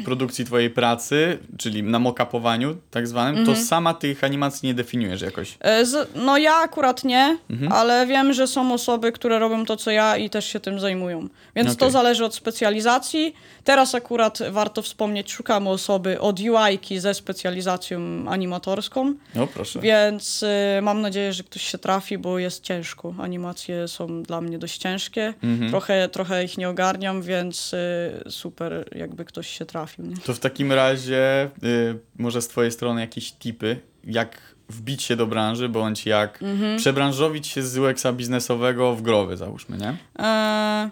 [0.01, 3.57] y, produkcji twojej pracy, czyli na mockupowaniu tak zwanym, Mhm.
[3.57, 5.57] to sama tych animacji nie definiujesz jakoś.
[5.61, 7.73] E, Z, no ja akurat nie, Mhm.
[7.73, 11.29] ale wiem, że są osoby, które robią to, co ja i też się tym zajmują.
[11.57, 11.93] Więc to Okej.
[11.93, 13.35] zależy od specjalizacji.
[13.65, 19.62] Teraz akurat warto wspomnieć, szukamy osoby od UI-ki ze specjalizacją animatorską, No proszę.
[19.83, 23.15] Więc y, mam nadzieję, że ktoś się trafi, bo jest ciężko.
[23.19, 25.35] Animacje są dla mnie dość ciężkie.
[25.43, 25.71] Mhm.
[25.71, 30.07] Trochę, trochę ich nie ogarniam, więc y, super, jakby ktoś się trafił.
[30.07, 30.17] Nie?
[30.17, 34.39] To w takim razie y, może z twojej strony jakieś tipy, jak
[34.69, 36.79] wbić się do branży, bądź jak Mhm.
[36.79, 39.97] przebranżowić się z UX-a biznesowego w growy, załóżmy, nie?
[40.19, 40.89] Eee,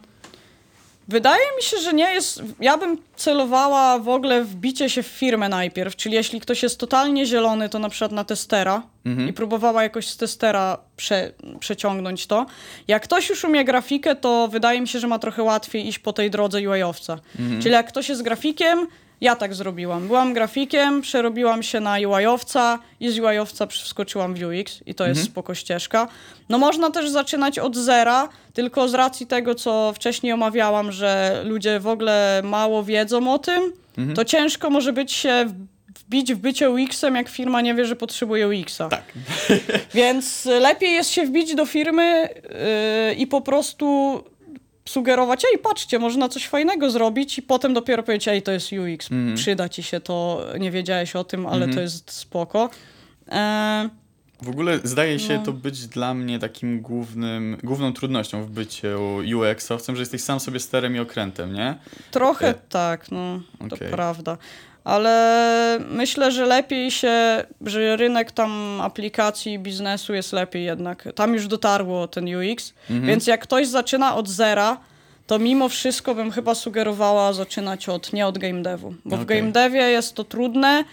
[1.10, 2.42] Wydaje mi się, że nie jest.
[2.60, 6.78] Ja bym celowała w ogóle w bicie się w firmę najpierw, czyli jeśli ktoś jest
[6.78, 8.82] totalnie zielony, to na przykład na testera
[9.28, 12.46] i próbowała jakoś z testera prze, przeciągnąć to.
[12.88, 16.12] Jak ktoś już umie grafikę, to wydaje mi się, że ma trochę łatwiej iść po
[16.12, 17.18] tej drodze UI-owca.
[17.62, 18.86] Czyli jak ktoś jest grafikiem,
[19.20, 20.06] ja tak zrobiłam.
[20.06, 25.24] Byłam grafikiem, przerobiłam się na UI-owca i z UI-owca wskoczyłam w UX i to jest
[25.24, 26.08] spoko ścieżka.
[26.48, 31.80] No można też zaczynać od zera, tylko z racji tego, co wcześniej omawiałam, że ludzie
[31.80, 33.72] w ogóle mało wiedzą o tym,
[34.14, 35.46] to ciężko może być się
[35.98, 38.88] wbić w bycie UX-em, jak firma nie wie, że potrzebuje UX-a.
[38.88, 39.02] Tak.
[39.94, 42.28] Więc lepiej jest się wbić do firmy
[43.08, 44.24] yy, i po prostu
[44.88, 49.08] sugerować, ej, patrzcie, można coś fajnego zrobić i potem dopiero powiedzieć, ej, to jest UX,
[49.34, 52.70] przyda ci się to, nie wiedziałeś o tym, ale to jest spoko.
[53.28, 53.88] E,
[54.42, 55.42] W ogóle zdaje się No.
[55.44, 60.60] to być dla mnie takim głównym, główną trudnością w byciu UX-owcem, że jesteś sam sobie
[60.60, 61.74] sterem i okrętem, nie?
[62.10, 63.90] trochę E, tak, no, to okej.
[63.90, 64.36] prawda.
[64.84, 71.08] Ale myślę, że lepiej się, że rynek tam aplikacji biznesu jest lepiej jednak.
[71.14, 73.06] Tam już dotarło ten UX, Mhm.
[73.06, 74.76] więc jak ktoś zaczyna od zera,
[75.26, 78.94] to mimo wszystko bym chyba sugerowała zaczynać od, nie od game devu.
[79.04, 79.40] Bo w Okej.
[79.40, 80.84] game devie jest to trudne,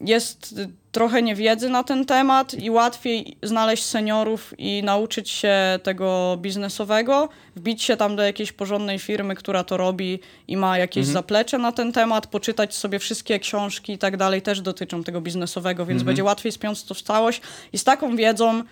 [0.00, 0.54] jest
[0.96, 7.82] trochę niewiedzy na ten temat i łatwiej znaleźć seniorów i nauczyć się tego biznesowego, wbić
[7.82, 11.92] się tam do jakiejś porządnej firmy, która to robi i ma jakieś zaplecze na ten
[11.92, 16.52] temat, poczytać sobie wszystkie książki i tak dalej, też dotyczą tego biznesowego, więc będzie łatwiej
[16.52, 17.40] spiąć to w całość
[17.72, 18.62] i z taką wiedzą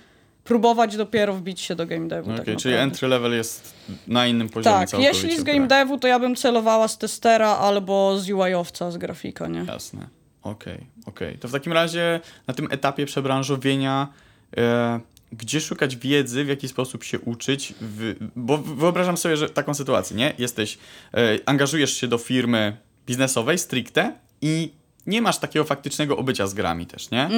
[0.45, 2.33] próbować dopiero wbić się do game devu.
[2.33, 3.75] Okej, tak czyli entry level jest
[4.09, 5.45] na innym poziomie Tak, jeśli z tak?
[5.45, 9.65] game devu, to ja bym celowała z testera albo z UI-owca, z grafika, nie?
[9.69, 10.24] Jasne.
[10.45, 11.39] Okej, okej.
[11.39, 14.09] To w takim razie na tym etapie przebranżowienia
[14.57, 15.01] e,
[15.33, 20.17] gdzie szukać wiedzy, w jaki sposób się uczyć, w, bo wyobrażam sobie, że taką sytuację,
[20.17, 20.33] nie?
[20.39, 20.79] Jesteś,
[21.15, 22.77] e, angażujesz się do firmy
[23.07, 24.73] biznesowej stricte i
[25.07, 27.31] nie masz takiego faktycznego obycia z grami też, nie?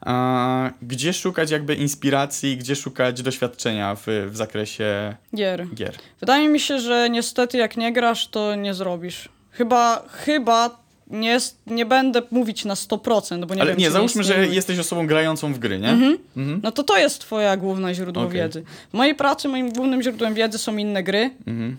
[0.00, 5.66] A, gdzie szukać jakby inspiracji, gdzie szukać doświadczenia w, w zakresie Gier.
[5.74, 5.94] gier?
[6.20, 9.28] Wydaje mi się, że niestety jak nie grasz, to nie zrobisz.
[9.50, 14.22] Chyba, chyba nie, jest, nie będę mówić na 100%, bo nie Ale wiem, nie, załóżmy,
[14.24, 15.88] że jesteś osobą grającą w gry, nie?
[15.90, 16.60] Mhm.
[16.62, 18.34] No to to jest twoja główne źródło Okej.
[18.40, 18.62] wiedzy.
[18.90, 21.76] W mojej pracy moim głównym źródłem wiedzy są inne gry Mhm.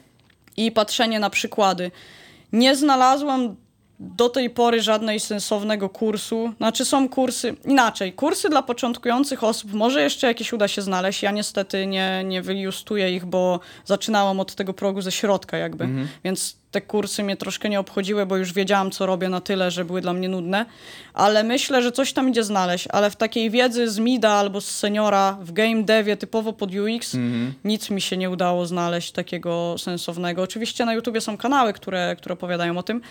[0.58, 1.92] i patrzenie na przykłady.
[2.54, 3.56] Nie znalazłam
[4.00, 6.54] do tej pory żadnej sensownego kursu.
[6.58, 11.24] Znaczy są kursy, inaczej, kursy dla początkujących osób może jeszcze jakieś uda się znaleźć.
[11.24, 15.88] Ja niestety nie, nie wyjustuję ich, bo zaczynałam od tego progu ze środka jakby,
[16.24, 19.86] więc te kursy mnie troszkę nie obchodziły, bo już wiedziałam, co robię na tyle, że
[19.86, 20.66] były dla mnie nudne.
[21.14, 22.88] Ale myślę, że coś tam idzie znaleźć.
[22.92, 27.18] Ale w takiej wiedzy z mida albo z seniora w game devie typowo pod UX
[27.66, 30.42] nic mi się nie udało znaleźć takiego sensownego.
[30.42, 33.02] Oczywiście na YouTubie są kanały, które, które opowiadają o tym,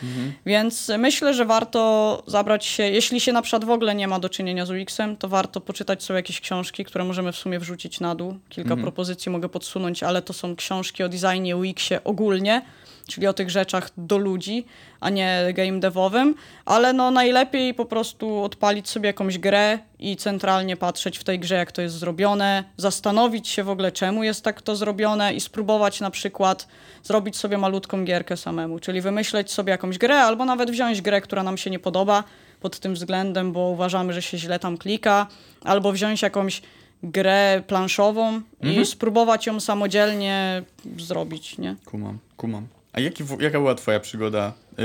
[0.46, 4.28] więc myślę, że warto zabrać się, jeśli się na przykład w ogóle nie ma do
[4.28, 8.14] czynienia z UX-em, to warto poczytać sobie jakieś książki, które możemy w sumie wrzucić na
[8.14, 8.38] dół.
[8.48, 12.62] Kilka propozycji mogę podsunąć, ale to są książki o designie UX-ie ogólnie,
[13.08, 14.66] czyli o tych rzeczach do ludzi,
[15.00, 16.34] a nie game devowym,
[16.64, 21.54] ale no najlepiej po prostu odpalić sobie jakąś grę i centralnie patrzeć w tej grze,
[21.54, 26.00] jak to jest zrobione, zastanowić się w ogóle, czemu jest tak to zrobione i spróbować
[26.00, 26.68] na przykład
[27.02, 31.42] zrobić sobie malutką gierkę samemu, czyli wymyśleć sobie jakąś grę, albo nawet wziąć grę, która
[31.42, 32.24] nam się nie podoba
[32.60, 35.26] pod tym względem, bo uważamy, że się źle tam klika,
[35.64, 36.62] albo wziąć jakąś
[37.02, 40.62] grę planszową i spróbować ją samodzielnie
[40.98, 41.76] zrobić, nie?
[41.84, 42.66] Kumam, kumam.
[42.92, 44.52] A jaki, w- jaka była twoja przygoda?
[44.78, 44.84] Yy,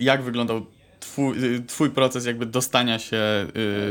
[0.00, 0.66] jak wyglądał
[1.00, 3.16] twój, yy, twój proces jakby dostania się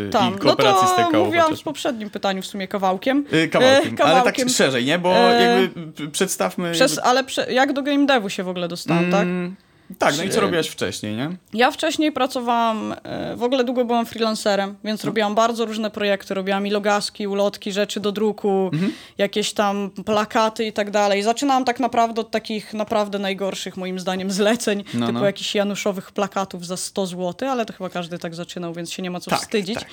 [0.04, 1.06] yy, Tam, i no kooperacji z to TKO?
[1.26, 1.64] mówiłam w chociażby?
[1.66, 3.26] poprzednim pytaniu w sumie kawałkiem.
[3.32, 4.50] Yy, kawałkiem, E, ale tak kawałkiem.
[4.50, 5.00] szerzej, nie?
[5.00, 6.72] Bo E, jakby przedstawmy...
[6.72, 7.10] Przez, jakby...
[7.10, 9.22] ale prze, jak do game devu się w ogóle dostałam, tak?
[9.24, 9.64] Mm, tak,
[10.18, 11.30] no i co robiłaś wcześniej, nie?
[11.54, 16.34] Ja wcześniej pracowałam, e, w ogóle długo byłam freelancerem, więc robiłam bardzo różne projekty.
[16.34, 18.72] Robiłam i logaski, ulotki, rzeczy do druku,
[19.18, 21.24] jakieś tam plakaty i tak dalej.
[21.24, 25.26] Zaczynałam tak naprawdę od takich naprawdę najgorszych moim zdaniem zleceń, No, typu no.
[25.26, 29.12] jakichś januszowych plakatów za 100 zł, ale to chyba każdy tak zaczynał, więc się nie
[29.12, 29.76] ma co Tak, wstydzić.
[29.80, 29.88] tak.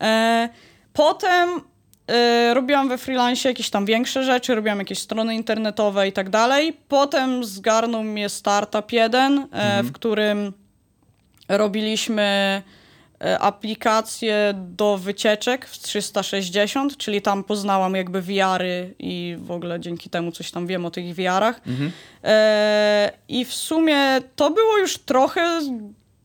[0.00, 0.48] E,
[0.92, 1.60] potem
[2.06, 6.76] e, robiłam we freelancie jakieś tam większe rzeczy, robiłam jakieś strony internetowe i tak dalej.
[6.88, 9.86] Potem zgarnął mnie startup jeden, e, Mhm.
[9.86, 10.52] w którym
[11.48, 12.62] robiliśmy
[13.24, 20.10] e, aplikację do wycieczek w 360, czyli tam poznałam jakby VR-y i w ogóle dzięki
[20.10, 21.60] temu coś tam wiem o tych VR-ach.
[22.24, 23.98] E, I w sumie
[24.36, 25.60] to było już trochę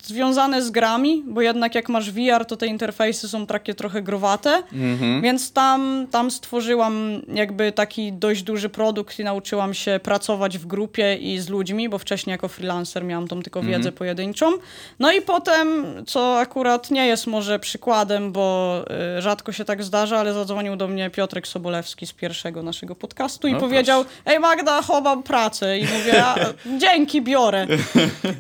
[0.03, 4.63] związane z grami, bo jednak jak masz VR, to te interfejsy są takie trochę growate,
[5.21, 11.15] więc tam, tam stworzyłam jakby taki dość duży produkt i nauczyłam się pracować w grupie
[11.15, 14.51] i z ludźmi, bo wcześniej jako freelancer miałam tą tylko wiedzę pojedynczą.
[14.99, 18.75] No i potem, co akurat nie jest może przykładem, bo
[19.17, 23.47] y, rzadko się tak zdarza, ale zadzwonił do mnie Piotrek Sobolewski z pierwszego naszego podcastu
[23.47, 25.77] i No powiedział, ej Magda, chowam pracę.
[25.77, 26.23] I mówię,
[26.81, 27.67] dzięki, biorę.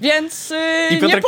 [0.01, 0.55] Więc y,
[0.91, 1.23] nie Piotrek,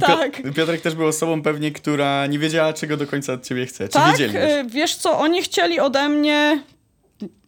[0.00, 0.42] tak.
[0.54, 3.84] Piotrek też był osobą pewnie, która nie wiedziała, czego do końca od ciebie chce.
[3.88, 4.44] Czy Tak, wiedzieli już?
[4.44, 6.62] y, wiesz co, oni chcieli ode mnie.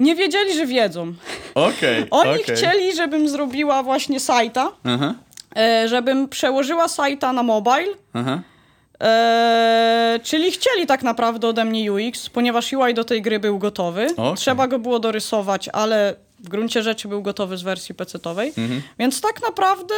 [0.00, 1.14] Nie wiedzieli, że wiedzą.
[1.54, 2.56] Okej, Oni okej.
[2.56, 4.70] chcieli, żebym zrobiła właśnie sajta,
[5.56, 7.86] e, żebym przełożyła sajta na mobile.
[8.12, 8.40] aha.
[9.02, 14.06] E, czyli chcieli tak naprawdę ode mnie UX, ponieważ UI do tej gry był gotowy.
[14.16, 14.36] Okej.
[14.36, 18.48] Trzeba go było dorysować, ale w gruncie rzeczy był gotowy z wersji PC-owej.
[18.58, 18.82] Mhm.
[18.98, 19.94] Więc tak naprawdę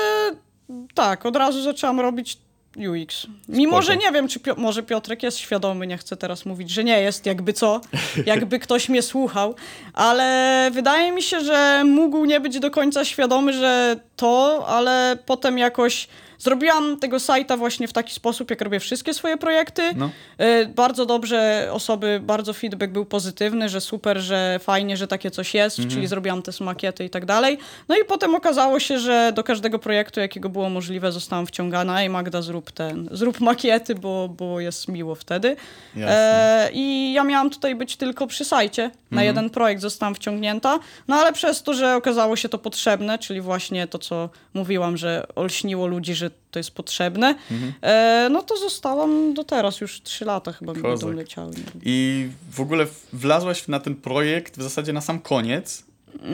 [0.95, 2.39] tak, od razu zaczęłam robić
[2.77, 3.27] UX.
[3.49, 3.83] Mimo, Spoko.
[3.83, 7.01] że nie wiem, czy Pio- może Piotrek jest świadomy, nie chcę teraz mówić, że nie
[7.01, 7.81] jest, jakby co,
[8.27, 9.55] jakby ktoś mnie słuchał,
[9.93, 15.59] ale wydaje mi się, że mógł nie być do końca świadomy, że to, ale potem
[15.59, 16.09] jakoś
[16.39, 19.83] zrobiłam tego sajta właśnie w taki sposób, jak robię wszystkie swoje projekty.
[19.97, 20.11] No.
[20.41, 25.55] Y, Bardzo dobrze osoby, bardzo feedback był pozytywny, że super, że fajnie, że takie coś
[25.55, 25.95] jest, Mhm.
[25.95, 27.59] czyli zrobiłam te makiety i tak dalej.
[27.89, 32.03] No i potem okazało się, że do każdego projektu, jakiego było możliwe, zostałam wciągana.
[32.03, 35.57] Ej Magda, zrób ten, zrób makiety, bo, bo jest miło wtedy.
[35.97, 38.83] E, I ja miałam tutaj być tylko przy sajcie.
[38.83, 38.91] Na
[39.23, 39.27] Mhm.
[39.27, 40.79] jeden projekt zostałam wciągnięta,
[41.09, 45.27] no ale przez to, że okazało się to potrzebne, czyli właśnie to, co mówiłam, że
[45.35, 47.73] olśniło ludzi, że że to jest potrzebne, Mhm.
[47.83, 50.99] e, no to zostałam do teraz, już trzy lata chyba mi Kozak.
[51.07, 51.53] będą leciały.
[51.83, 55.85] I w ogóle wlazłaś na ten projekt w zasadzie na sam koniec.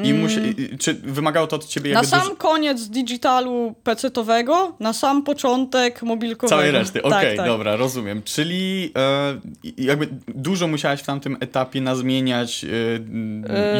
[0.05, 2.03] I musi, i- czy wymagało to od ciebie Mm.
[2.03, 6.49] Na sam dużo- koniec digitalu PC-owego, na sam początek mobilkowego.
[6.57, 7.47] Całej reszty, okej, tak, tak.
[7.47, 8.22] dobra, rozumiem.
[8.22, 9.41] Czyli e,
[9.78, 12.68] jakby dużo musiałaś w tamtym etapie nazmieniać e,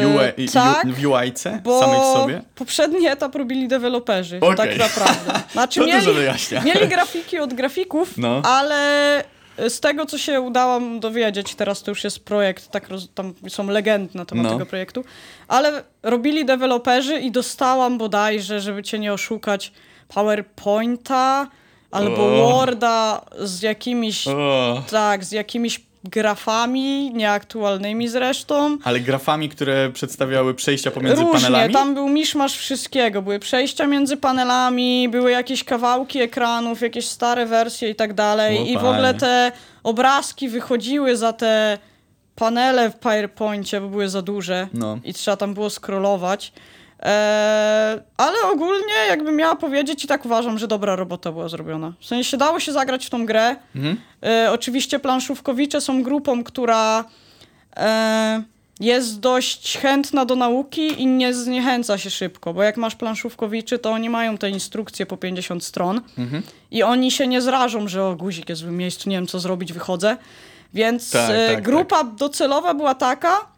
[0.01, 2.41] E, UE, i- tak, w UI-ce Bo samej w sobie?
[2.55, 4.57] poprzedni etap robili deweloperzy, Okej.
[4.57, 5.31] tak naprawdę.
[5.53, 6.61] Znaczy To mieli, dużo wyjaśnia.
[6.61, 8.41] mieli grafiki od grafików, No.
[8.45, 9.23] ale
[9.69, 13.67] z tego, co się udało dowiedzieć, teraz to już jest projekt, tak roz, tam są
[13.67, 14.49] legendy na temat No.
[14.51, 15.03] tego projektu,
[15.47, 19.71] ale robili deweloperzy i dostałam bodajże, żeby cię nie oszukać,
[20.07, 21.47] PowerPointa
[21.91, 22.49] albo O.
[22.57, 28.77] Worda z jakimiś, O, tak, z jakimiś grafami, nieaktualnymi zresztą.
[28.83, 31.73] ale grafami, które przedstawiały przejścia pomiędzy Różnie, panelami?
[31.73, 33.21] tam był miszmasz wszystkiego.
[33.21, 38.71] Były przejścia między panelami, były jakieś kawałki ekranów, jakieś stare wersje i tak dalej.
[38.71, 39.51] I w ogóle te
[39.83, 41.77] obrazki wychodziły za te
[42.35, 44.99] panele w PowerPoincie, bo były za duże No.
[45.03, 46.53] i trzeba tam było scrollować.
[46.99, 51.93] Eee, ale ogólnie, jakbym miała powiedzieć, i tak uważam, że dobra robota była zrobiona.
[51.99, 53.55] W sensie dało się zagrać w tą grę.
[53.75, 53.97] Mhm.
[54.23, 57.05] E, oczywiście planszówkowicze są grupą, która
[57.77, 58.43] e,
[58.79, 63.91] jest dość chętna do nauki i nie zniechęca się szybko, bo jak masz planszówkowiczy, to
[63.91, 66.43] oni mają te instrukcje po 50 stron Mhm.
[66.71, 69.39] i oni się nie zrażą, że o guzik jest w złym miejscu, nie wiem co
[69.39, 70.17] zrobić, wychodzę.
[70.73, 73.52] Więc Tak, e, tak, grupa docelowa była taka,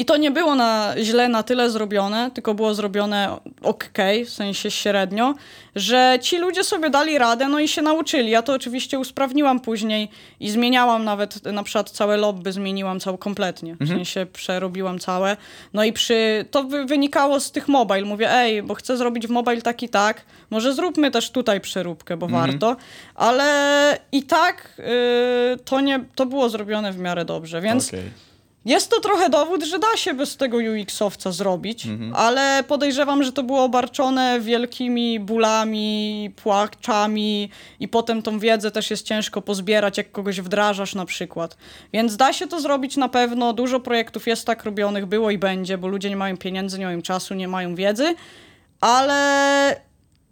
[0.00, 4.70] i to nie było na, źle na tyle zrobione, tylko było zrobione ok, w sensie
[4.70, 5.34] średnio,
[5.76, 8.30] że ci ludzie sobie dali radę, no i się nauczyli.
[8.30, 10.08] Ja to oczywiście usprawniłam później
[10.40, 15.36] i zmieniałam nawet, na przykład całe lobby zmieniłam całe kompletnie, w sensie przerobiłam całe.
[15.72, 18.04] No i przy, to wy, wynikało z tych mobile.
[18.04, 22.16] Mówię, ej, bo chcę zrobić w mobile tak i tak, może zróbmy też tutaj przeróbkę,
[22.16, 22.76] bo warto.
[23.14, 27.88] Ale i tak y, to, nie, to było zrobione w miarę dobrze, więc...
[27.88, 28.29] Okej.
[28.64, 32.14] Jest to trochę dowód, że da się bez tego UX-owca zrobić, Mhm.
[32.14, 37.50] ale podejrzewam, że to było obarczone wielkimi bólami, płaczami
[37.80, 41.56] i potem tą wiedzę też jest ciężko pozbierać, jak kogoś wdrażasz na przykład.
[41.92, 43.52] Więc da się to zrobić na pewno.
[43.52, 47.02] Dużo projektów jest tak robionych, było i będzie, bo ludzie nie mają pieniędzy, nie mają
[47.02, 48.14] czasu, nie mają wiedzy,
[48.80, 49.80] ale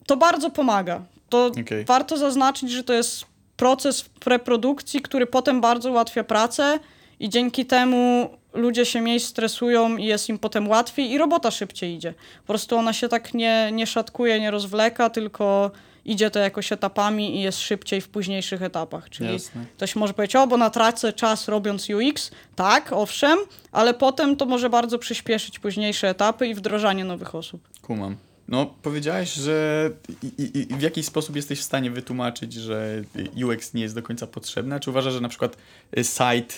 [0.06, 1.02] to bardzo pomaga.
[1.28, 1.84] To Okej.
[1.84, 3.24] warto zaznaczyć, że to jest
[3.56, 6.78] proces preprodukcji, który potem bardzo ułatwia pracę
[7.20, 11.94] i dzięki temu ludzie się mniej stresują i jest im potem łatwiej i robota szybciej
[11.94, 12.14] idzie.
[12.40, 15.70] Po prostu ona się tak nie, nie szatkuje, nie rozwleka, tylko
[16.04, 19.10] idzie to jakoś etapami i jest szybciej w późniejszych etapach.
[19.10, 19.64] Czyli Jasne.
[19.76, 22.30] ktoś może powiedzieć, o, bo na tracę czas robiąc UX.
[22.56, 23.38] Tak, owszem,
[23.72, 27.68] ale potem to może bardzo przyspieszyć późniejsze etapy i wdrożanie nowych osób.
[27.82, 28.16] Kumam.
[28.48, 29.90] No, powiedziałeś, że
[30.22, 33.02] i, i, w jakiś sposób jesteś w stanie wytłumaczyć, że
[33.44, 34.74] UX nie jest do końca potrzebny?
[34.74, 35.56] A Czy uważasz, że na przykład
[35.98, 36.54] y, site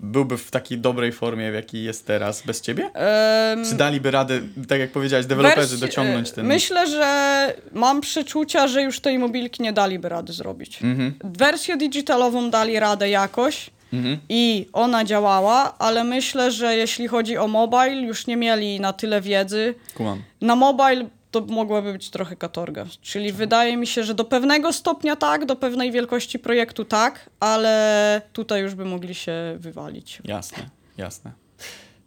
[0.00, 2.90] byłby w takiej dobrej formie, w jakiej jest teraz, bez ciebie?
[2.94, 6.46] Em, Czy daliby radę, tak jak powiedziałeś, deweloperzy dociągnąć ten...
[6.46, 10.82] Myślę, że mam przeczucia, że już tej mobilki nie daliby rady zrobić.
[10.82, 14.18] Mhm, Wersję digitalową dali radę jakoś mhm.
[14.28, 19.20] i ona działała, ale myślę, że jeśli chodzi o mobile, już nie mieli na tyle
[19.20, 19.74] wiedzy.
[19.94, 20.22] Kumam.
[20.40, 22.86] Na mobile to mogłaby być trochę katorga.
[23.00, 28.22] Czyli wydaje mi się, że do pewnego stopnia tak, do pewnej wielkości projektu tak, ale
[28.32, 30.22] tutaj już by mogli się wywalić.
[30.24, 31.43] Jasne, jasne.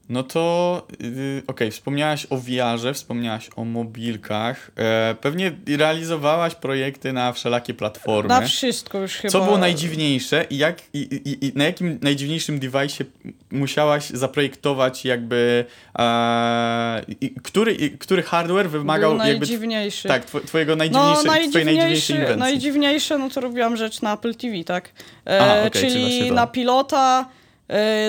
[0.09, 4.71] No to, yy, okej, wspomniałaś o VR-ze, wspomniałaś o mobilkach.
[4.77, 8.29] E, pewnie realizowałaś projekty na wszelakie platformy.
[8.29, 9.31] Na wszystko już chyba.
[9.31, 13.03] Co było najdziwniejsze i, jak, i, i, i na jakim najdziwniejszym device'ie
[13.51, 15.65] musiałaś zaprojektować jakby
[15.99, 17.01] e,
[17.43, 20.07] który, który hardware wymagał Był jakby najdziwniejszy.
[20.07, 22.39] tak, tw- twojego No, najdziwniejsze, twojej najdziwniejszej najdziwniejsze, inwencji.
[22.39, 24.89] najdziwniejsze, no to robiłam rzecz na Apple TV, tak?
[25.27, 27.29] E, A, okej, czyli czyli na pilota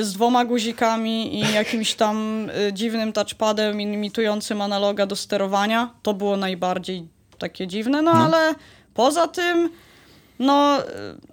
[0.03, 5.91] z dwoma guzikami i jakimś tam e, dziwnym touchpadem imitującym analoga do sterowania.
[6.03, 8.25] To było najbardziej takie dziwne, no, No.
[8.25, 8.55] ale
[8.95, 9.71] poza tym
[10.39, 10.85] no, e,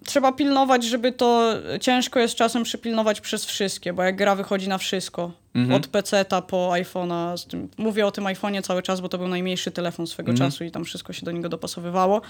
[0.06, 4.78] trzeba pilnować, żeby to ciężko jest czasem przypilnować przez wszystkie, bo jak gra wychodzi na
[4.78, 5.76] wszystko, Mhm.
[5.82, 7.36] od PC-ta po iPhone'a,
[7.78, 10.52] mówię o tym iPhone'ie cały czas, bo to był najmniejszy telefon swego Mhm.
[10.52, 12.22] czasu i tam wszystko się do niego dopasowywało.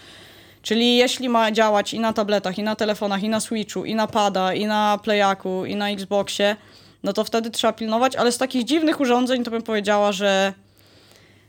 [0.66, 4.08] Czyli jeśli ma działać i na tabletach, i na telefonach, i na Switchu, i na
[4.08, 6.56] pada, i na Playaku, i na Xboxie,
[7.04, 10.54] no to wtedy trzeba pilnować, ale z takich dziwnych urządzeń to bym powiedziała, że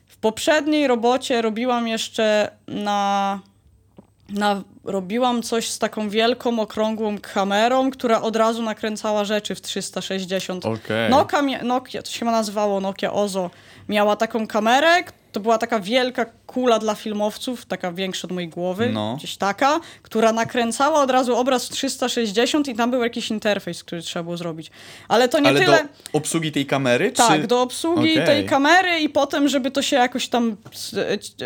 [0.07, 3.41] w poprzedniej robocie robiłam jeszcze na,
[4.29, 10.67] na robiłam coś z taką wielką, okrągłą kamerą, która od razu nakręcała rzeczy w 360.
[10.67, 11.11] Okej.
[11.11, 13.51] Nokia, Nokia, to się chyba nazywało Nokia Ozo,
[13.89, 15.05] miała taką kamerę,
[15.37, 19.15] to była taka wielka kula dla filmowców, taka większa od mojej głowy, No.
[19.19, 24.03] gdzieś taka, która nakręcała od razu obraz w 360 i tam był jakiś interfejs, który
[24.03, 24.71] trzeba było zrobić.
[25.09, 25.77] Ale to nie Ale tyle...
[25.83, 27.13] do obsługi tej kamery?
[27.13, 27.47] Tak, czy...
[27.47, 28.27] do obsługi Okej.
[28.27, 30.57] tej kamery i potem, żeby to się jakoś tam.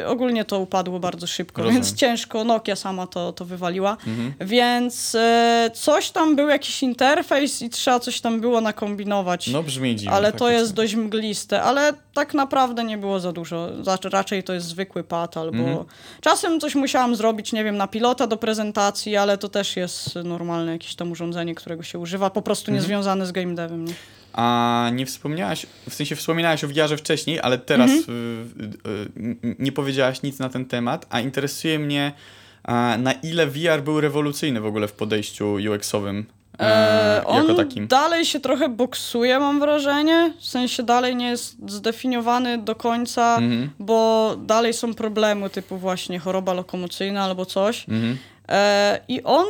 [0.06, 1.82] Ogólnie to upadło bardzo szybko, Rozumiem.
[1.82, 2.44] więc ciężko.
[2.44, 3.96] Nokia sama to, to wywaliła.
[4.06, 4.34] Mhm.
[4.40, 9.46] Więc e, coś tam był jakiś interfejs i trzeba coś tam było nakombinować.
[9.46, 10.12] No brzmi dziwnie.
[10.14, 10.58] ale to faktycznie.
[10.60, 13.82] jest dość mgliste, ale tak naprawdę nie było za dużo.
[13.82, 15.58] Znaczy, raczej to jest zwykły pad albo.
[15.58, 15.84] Mhm.
[16.20, 20.72] Czasem coś musiałam zrobić, nie wiem, na pilota do prezentacji, ale to też jest normalne
[20.72, 22.82] jakieś tam urządzenie, którego się używa, po prostu Mhm.
[22.82, 23.84] niezwiązane z game devem.
[23.84, 23.94] Nie?
[24.32, 28.52] A nie wspomniałaś, w sensie wspominałaś o VR vcześniej, ale teraz Mhm.
[28.60, 32.12] y, y, y, nie powiedziałaś nic na ten temat, a interesuje mnie,
[32.98, 36.24] na ile VR był rewolucyjny w ogóle w podejściu UX-owym
[36.60, 37.86] e, E, on takim.
[37.86, 40.32] dalej się trochę boksuje, mam wrażenie.
[40.38, 43.70] W sensie dalej nie jest zdefiniowany do końca, Mhm.
[43.78, 47.88] bo dalej są problemy typu właśnie choroba lokomocyjna albo coś.
[47.88, 48.18] Mhm.
[48.48, 49.46] E, I on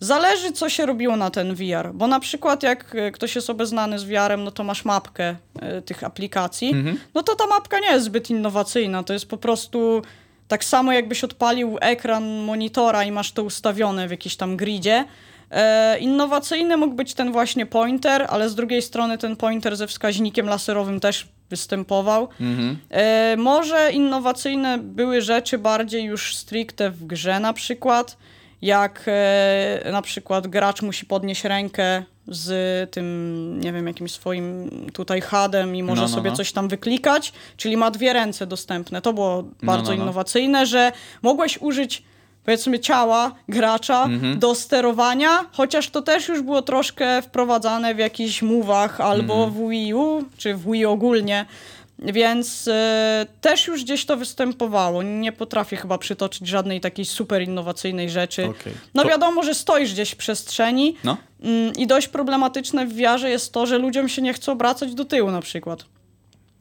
[0.00, 1.90] zależy, co się robiło na ten VR.
[1.94, 5.82] Bo na przykład, jak e, ktoś jest obeznany z VR-em, no to masz mapkę e,
[5.82, 6.68] tych aplikacji.
[6.70, 6.98] Mhm.
[7.14, 9.02] No to ta mapka nie jest zbyt innowacyjna.
[9.02, 10.02] To jest po prostu
[10.48, 15.04] tak samo, jakbyś odpalił ekran monitora i masz to ustawione w jakimś tam gridzie.
[15.54, 20.46] E, innowacyjny mógł być ten właśnie pointer, ale z drugiej strony ten pointer ze wskaźnikiem
[20.46, 22.28] laserowym też występował.
[22.40, 22.78] Mhm.
[22.90, 28.16] E, może innowacyjne były rzeczy bardziej już stricte w grze na przykład,
[28.62, 35.20] jak e, na przykład gracz musi podnieść rękę z tym, nie wiem, jakimś swoim tutaj
[35.20, 36.36] hadem i może No, no, sobie no.
[36.36, 39.02] coś tam wyklikać, czyli ma dwie ręce dostępne.
[39.02, 40.02] To było bardzo no, no.
[40.02, 40.92] innowacyjne, że
[41.22, 42.02] mogłeś użyć
[42.44, 44.38] powiedzmy ciała gracza Mhm.
[44.38, 49.50] do sterowania, chociaż to też już było troszkę wprowadzane w jakichś mówach albo Mhm.
[49.52, 51.46] w Wii U, czy w Wii ogólnie.
[51.98, 55.02] Więc e, też już gdzieś to występowało.
[55.02, 58.44] Nie potrafię chyba przytoczyć żadnej takiej super innowacyjnej rzeczy.
[58.44, 58.72] Okej.
[58.94, 61.16] No To- wiadomo, że stoisz gdzieś w przestrzeni No.
[61.42, 65.04] mm, i dość problematyczne w wiarze jest to, że ludziom się nie chce obracać do
[65.04, 65.84] tyłu na przykład.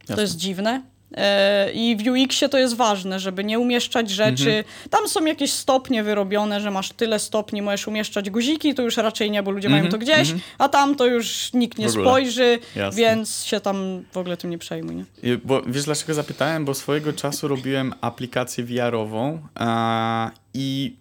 [0.01, 0.15] Jasne.
[0.15, 0.81] To jest dziwne.
[1.17, 4.49] E, I w UX-ie to jest ważne, żeby nie umieszczać rzeczy.
[4.49, 4.63] Mhm.
[4.89, 9.31] Tam są jakieś stopnie wyrobione, że masz tyle stopni, możesz umieszczać guziki, to już raczej
[9.31, 13.01] nie, bo ludzie mają to gdzieś, a tam to już nikt nie Mhm, spojrzy, Jasne.
[13.01, 14.95] więc się tam w ogóle tym nie przejmuj.
[14.95, 15.05] Nie?
[15.31, 16.65] Y, Bo wiesz dlaczego zapytałem?
[16.65, 20.95] Bo swojego czasu robiłem aplikację VR-ową a, i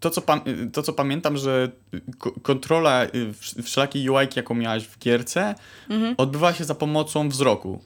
[0.00, 0.22] to co,
[0.72, 1.70] to, co pamiętam, że
[2.18, 5.54] ko- kontrola y, wsz- wszelakiej UI, jaką miałaś w gierce,
[6.16, 7.80] odbywała się za pomocą wzroku.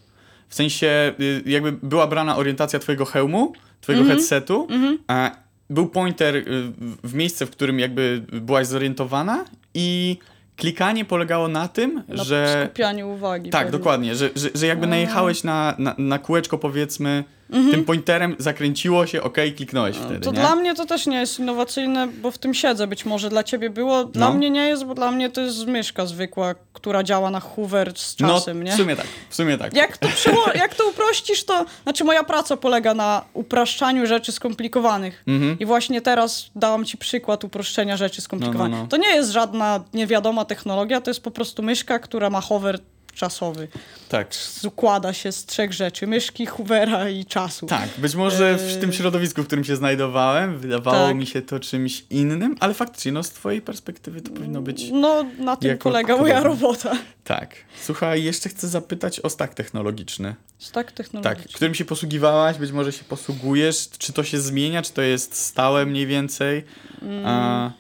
[0.49, 4.69] W sensie y, jakby była brana orientacja twojego hełmu, twojego headsetu,
[5.07, 5.31] a
[5.71, 10.19] był pointer y, w- w miejsce, w którym jakby byłaś zorientowana i
[10.57, 12.63] klikanie polegało na tym, Na że...
[12.67, 13.51] skupianiu uwagi.
[13.51, 13.79] Tak, pewnie.
[13.79, 19.23] dokładnie, że, że, że jakby najechałeś na, na, na kółeczko powiedzmy, tym pointerem zakręciło się,
[19.23, 20.41] okej, kliknąłeś wtedy, To nie?
[20.41, 22.87] dla mnie to też nie jest innowacyjne, bo w tym siedzę.
[22.87, 24.05] Być może dla ciebie było.
[24.05, 24.35] Dla No.
[24.35, 28.17] mnie nie jest, bo dla mnie to jest myszka zwykła, która działa na hoover z
[28.21, 28.73] no, czasem, nie?
[28.73, 29.75] w sumie tak, w sumie tak.
[29.77, 31.65] Jak to, przeło- jak to uprościsz, to...
[31.83, 35.23] Znaczy moja praca polega na upraszczaniu rzeczy skomplikowanych.
[35.27, 35.59] Mhm.
[35.59, 38.71] I właśnie teraz dałam ci przykład uproszczenia rzeczy skomplikowanych.
[38.71, 38.89] No, no, no.
[38.89, 42.79] To nie jest żadna niewiadoma technologia, to jest po prostu myszka, która ma hover
[43.15, 43.69] czasowy.
[44.09, 44.31] Tak.
[44.67, 46.07] Układa się z trzech rzeczy.
[46.07, 47.67] Myszki, hoovera i czasu.
[47.67, 48.77] Tak, być może w Yy.
[48.81, 51.17] tym środowisku, w którym się znajdowałem, wydawało Tak.
[51.17, 55.25] mi się to czymś innym, ale faktycznie, no z twojej perspektywy to powinno być No,
[55.39, 56.93] na tym polega moja robota.
[57.25, 57.55] tak.
[57.83, 60.35] Słuchaj, jeszcze chcę zapytać o stack technologiczny.
[60.73, 61.43] Tak technologicznie.
[61.45, 65.37] Tak, którym się posługiwałaś, być może się posługujesz, czy to się zmienia, czy to jest
[65.37, 66.65] stałe mniej więcej?
[67.03, 67.27] Mm.
[67.27, 67.73] A,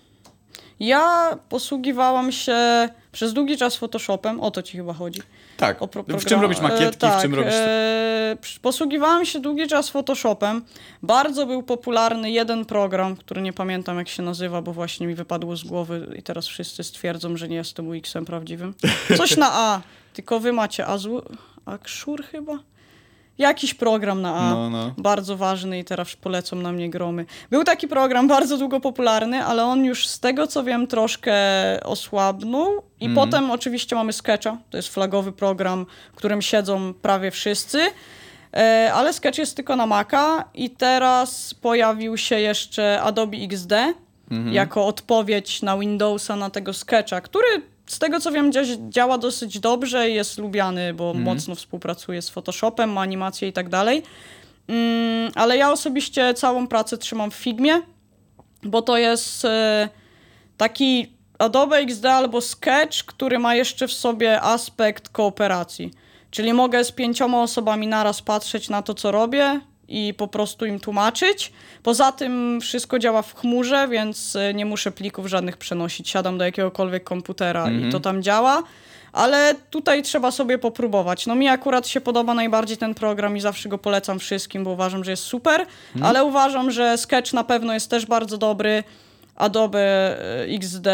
[0.81, 5.23] Ja posługiwałam się przez długi czas Photoshopem, o to ci chyba chodzi.
[5.57, 7.55] tak, O pro- w czym robisz makietki, e, tak, w czym robisz...
[7.55, 10.65] E, posługiwałam się długi czas Photoshopem.
[11.03, 15.57] Bardzo był popularny jeden program, który nie pamiętam jak się nazywa, bo właśnie mi wypadło
[15.57, 18.75] z głowy i teraz wszyscy stwierdzą, że nie jestem UX-em prawdziwym.
[19.17, 19.81] Coś na A,
[20.13, 21.27] tylko wy macie Azure,
[21.67, 22.59] Axure chyba?
[23.39, 24.51] Jakiś program na A.
[24.51, 24.95] No, no.
[24.99, 27.27] Bardzo ważny i teraz polecą na mnie gromy.
[27.51, 31.35] Był taki program bardzo długo popularny, ale on już z tego co wiem troszkę
[31.85, 32.83] osłabnął.
[33.01, 33.15] I Mhm.
[33.31, 37.81] potem oczywiście mamy Sketcha, to jest flagowy program, w którym siedzą prawie wszyscy.
[38.57, 43.73] E, Ale Sketch jest tylko na Maca i teraz pojawił się jeszcze Adobe XD
[44.31, 44.55] Mhm.
[44.55, 47.47] jako odpowiedź na Windowsa na tego Sketcha, który
[47.87, 51.25] z tego co wiem dzia- działa dosyć dobrze i jest lubiany, bo Mhm.
[51.25, 54.03] mocno współpracuje z Photoshopem, ma animacje i tak dalej.
[54.69, 57.83] Mm, ale ja osobiście całą pracę trzymam w Figmie,
[58.63, 59.89] bo to jest e,
[60.57, 65.91] taki Adobe XD albo Sketch, który ma jeszcze w sobie aspekt kooperacji.
[66.31, 70.81] Czyli mogę z pięcioma osobami naraz patrzeć na to, co robię i po prostu im
[70.81, 71.53] tłumaczyć.
[71.83, 76.09] Poza tym wszystko działa w chmurze, więc y, nie muszę plików żadnych przenosić.
[76.09, 78.63] Siadam do jakiegokolwiek komputera i to tam działa.
[79.13, 81.27] Ale tutaj trzeba sobie popróbować.
[81.27, 85.05] No mi akurat się podoba najbardziej ten program i zawsze go polecam wszystkim, bo uważam,
[85.05, 85.67] że jest super,
[86.03, 88.85] ale uważam, że Sketch na pewno jest też bardzo dobry.
[89.37, 90.87] Adobe e, XD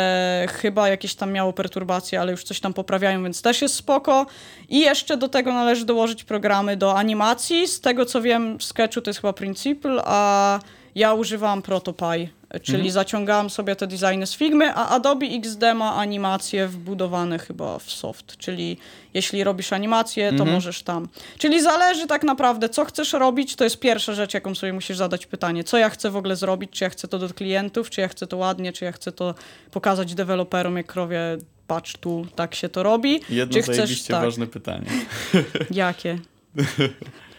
[0.49, 4.27] chyba jakieś tam miało perturbacje, ale już coś tam poprawiają, więc też jest spoko.
[4.69, 7.69] I jeszcze do tego należy dołożyć programy do animacji.
[7.69, 10.59] Z tego co wiem, w Sketchu to jest chyba Principle, a
[10.95, 12.29] ja używam ProtoPie,
[12.63, 17.91] czyli zaciągałam sobie te designy z Figmy, a Adobe XD ma animacje wbudowane chyba w
[17.91, 18.77] soft, czyli
[19.15, 21.09] jeśli robisz animację, to możesz tam.
[21.39, 25.27] Czyli zależy tak naprawdę, co chcesz robić, to jest pierwsza rzecz, jaką sobie musisz zadać
[25.27, 25.65] pytanie.
[25.65, 26.71] Co ja chcę w ogóle zrobić?
[26.71, 29.35] Czy ja chcę to do klientów, czy ja chcę to ładnie, czy ja chcę to
[29.71, 31.21] pokazać deweloperom, jak krowie,
[31.67, 33.21] patrz tu, tak się to robi.
[33.29, 34.87] Jedno czy chcesz, tak, ważne pytanie.
[35.71, 36.19] Jakie?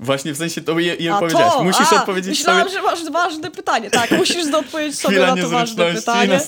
[0.00, 1.52] Właśnie w sensie to je, je A powiedziałeś.
[1.52, 2.74] to, Musisz a, odpowiedzieć myślałam, sobie.
[2.74, 3.90] że masz ważne pytanie.
[3.90, 6.40] Tak, musisz odpowiedzieć sobie na to ważne pytanie.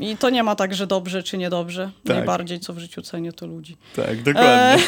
[0.00, 1.90] I to nie ma tak, że dobrze czy niedobrze.
[2.06, 2.16] Tak.
[2.16, 3.76] Najbardziej, co w życiu cenię, to ludzi.
[3.96, 4.78] Tak, dokładnie.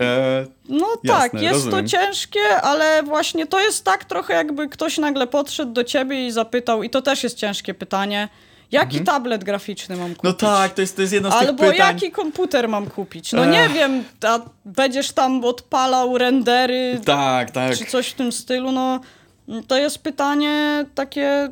[0.00, 1.84] E, No Jasne, tak, jest rozumiem.
[1.84, 6.30] to ciężkie, ale właśnie to jest tak trochę jakby ktoś nagle podszedł do ciebie i
[6.32, 8.28] zapytał, i to też jest ciężkie pytanie,
[8.72, 10.22] jaki tablet graficzny mam kupić?
[10.24, 11.76] no tak, to jest, to jest jedno z tych Albo pytań.
[11.76, 13.32] jaki komputer mam kupić?
[13.32, 13.72] No nie Ech.
[13.72, 17.76] wiem, a będziesz tam odpalał rendery Tak, tak.
[17.76, 19.00] czy coś w tym stylu, no
[19.66, 21.48] to jest pytanie takie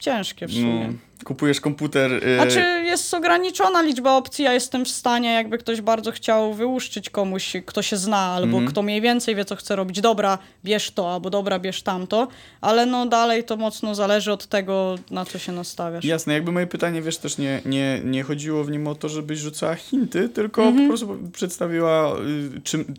[0.00, 0.88] ciężkie w sumie.
[0.88, 0.94] No,
[1.24, 2.12] kupujesz komputer.
[2.24, 7.10] E, Znaczy jest ograniczona liczba opcji, ja jestem w stanie, jakby ktoś bardzo chciał wyłuszczyć
[7.10, 8.66] komuś, kto się zna, albo Mhm.
[8.66, 10.00] kto mniej więcej wie, co chce robić.
[10.00, 12.28] Dobra, bierz to, albo dobra, bierz tamto,
[12.60, 16.04] ale no dalej to mocno zależy od tego, na co się nastawiasz.
[16.04, 19.38] Jasne, jakby moje pytanie, wiesz, też nie, nie, nie chodziło w nim o to, żebyś
[19.38, 20.88] rzucała hinty, tylko Mhm.
[20.88, 22.16] po prostu przedstawiła,
[22.56, 22.94] y, czym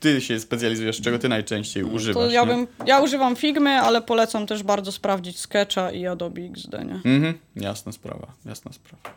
[0.00, 2.24] ty się specjalizujesz, czego ty najczęściej używasz.
[2.24, 6.72] To ja, bym, ja używam Figmy, ale polecam też bardzo sprawdzić Sketcha i Adobe XD,
[6.72, 7.12] nie?
[7.12, 9.16] Mhm, jasna sprawa, jasna sprawa.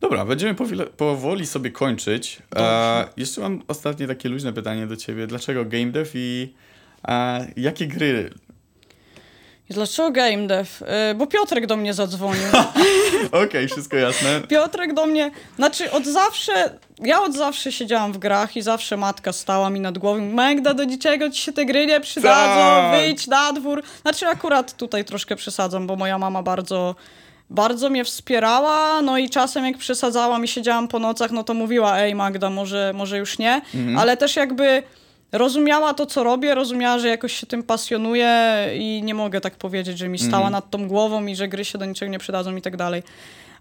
[0.00, 0.54] Dobra, będziemy
[0.96, 2.42] powoli sobie kończyć.
[2.56, 5.26] E, jeszcze mam ostatnie takie luźne pytanie do ciebie.
[5.26, 6.54] Dlaczego game dev i
[7.08, 8.30] e, jakie gry?
[9.70, 10.70] Dlaczego game dev?
[11.10, 12.42] Y, bo Piotrek do mnie zadzwonił.
[13.44, 14.40] Okej, wszystko jasne.
[14.48, 19.32] Piotrek do mnie, znaczy od zawsze, ja od zawsze siedziałam w grach i zawsze matka
[19.32, 23.00] stała mi nad głową, Magda, do niczego ci się te gry nie przydadzą, Tak.
[23.00, 23.82] wyjdź na dwór.
[24.02, 26.94] Znaczy akurat tutaj troszkę przesadzam, bo moja mama bardzo,
[27.50, 31.98] bardzo mnie wspierała, no i czasem jak przesadzałam i siedziałam po nocach, no to mówiła,
[31.98, 33.60] ej Magda, może, może już nie,
[33.98, 34.82] ale też jakby
[35.32, 39.98] rozumiała to, co robię, rozumiała, że jakoś się tym pasjonuję i nie mogę tak powiedzieć,
[39.98, 42.62] że mi stała nad tą głową i że gry się do niczego nie przydadzą i
[42.62, 43.02] tak dalej.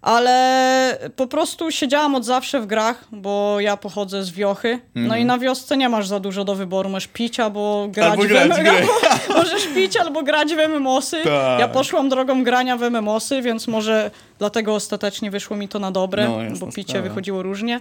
[0.02, 4.80] Ale po prostu siedziałam od zawsze w grach, bo ja pochodzę z wiochy.
[4.96, 6.90] No i na wiosce nie masz za dużo do wyboru.
[6.90, 8.70] Możesz pić albo grać, Albo w grać w M- gry.
[8.72, 8.94] albo
[9.40, 11.22] Możesz pić albo grać w MMOsy.
[11.24, 11.60] Tak.
[11.60, 16.28] Ja poszłam drogą grania w MMOsy, więc może dlatego ostatecznie wyszło mi to na dobre,
[16.50, 17.08] No, bo picie sprawa.
[17.10, 17.80] wychodziło różnie.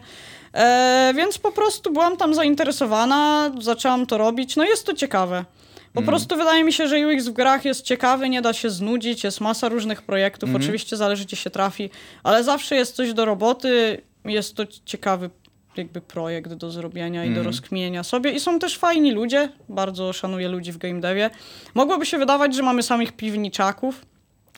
[0.54, 4.56] E, więc po prostu byłam tam zainteresowana, zaczęłam to robić.
[4.56, 5.44] No jest to ciekawe.
[5.93, 9.24] Po prostu wydaje mi się, że UX w grach jest ciekawy, nie da się znudzić,
[9.24, 11.91] jest masa różnych projektów, oczywiście zależy gdzie się trafi,
[12.22, 15.30] ale zawsze jest coś do roboty, jest to ciekawy
[15.76, 18.30] jakby projekt do zrobienia i do rozkminienia sobie.
[18.30, 21.30] I są też fajni ludzie, bardzo szanuję ludzi w game devie.
[21.74, 24.07] Mogłoby się wydawać, że mamy samych piwniczaków,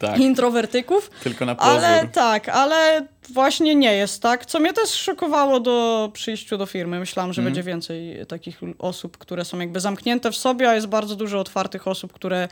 [0.00, 1.72] Tak, introwertyków, tylko na pozór.
[1.72, 6.98] ale tak, ale właśnie nie jest tak, co mnie też szokowało do przyjściu do firmy.
[6.98, 7.44] Myślałam, że Mhm.
[7.54, 11.88] będzie więcej takich osób, które są jakby zamknięte w sobie, a jest bardzo dużo otwartych
[11.88, 12.48] osób, które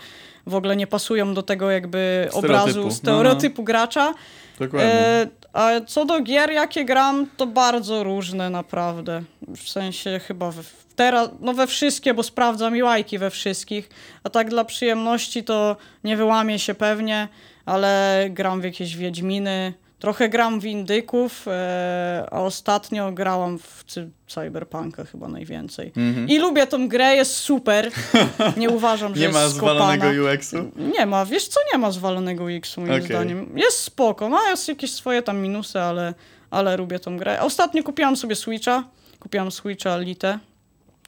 [0.46, 2.46] w ogóle nie pasują do tego jakby Stereotypu.
[2.46, 4.14] obrazu, No, stereotypu gracza.
[4.58, 4.92] Dokładnie.
[4.92, 9.22] E, a co do gier, jakie gram, to bardzo różne naprawdę.
[9.56, 10.62] W sensie chyba w,
[10.98, 13.88] teraz, no we wszystkie, bo sprawdzam i łajki we wszystkich.
[14.24, 17.28] A tak dla przyjemności to nie wyłamię się pewnie,
[17.66, 19.74] ale gram w jakieś Wiedźminy.
[19.98, 25.92] Trochę gram w Indyków, e, a ostatnio grałam w cy- Cyberpunka chyba najwięcej.
[26.28, 27.90] I lubię tą grę, jest super.
[28.56, 29.32] Nie uważam, że Mhm.
[29.34, 29.96] nie jest ma skopana.
[29.96, 30.56] zwalonego UX-u?
[30.98, 33.06] Nie ma, wiesz co, nie ma zwalonego X-u moim Okej.
[33.06, 33.58] zdaniem.
[33.58, 36.14] Jest spoko, ma jest jakieś swoje tam minusy, ale,
[36.50, 37.40] ale lubię tą grę.
[37.42, 38.84] Ostatnio kupiłam sobie Switcha,
[39.20, 40.38] kupiłam Switcha Lite,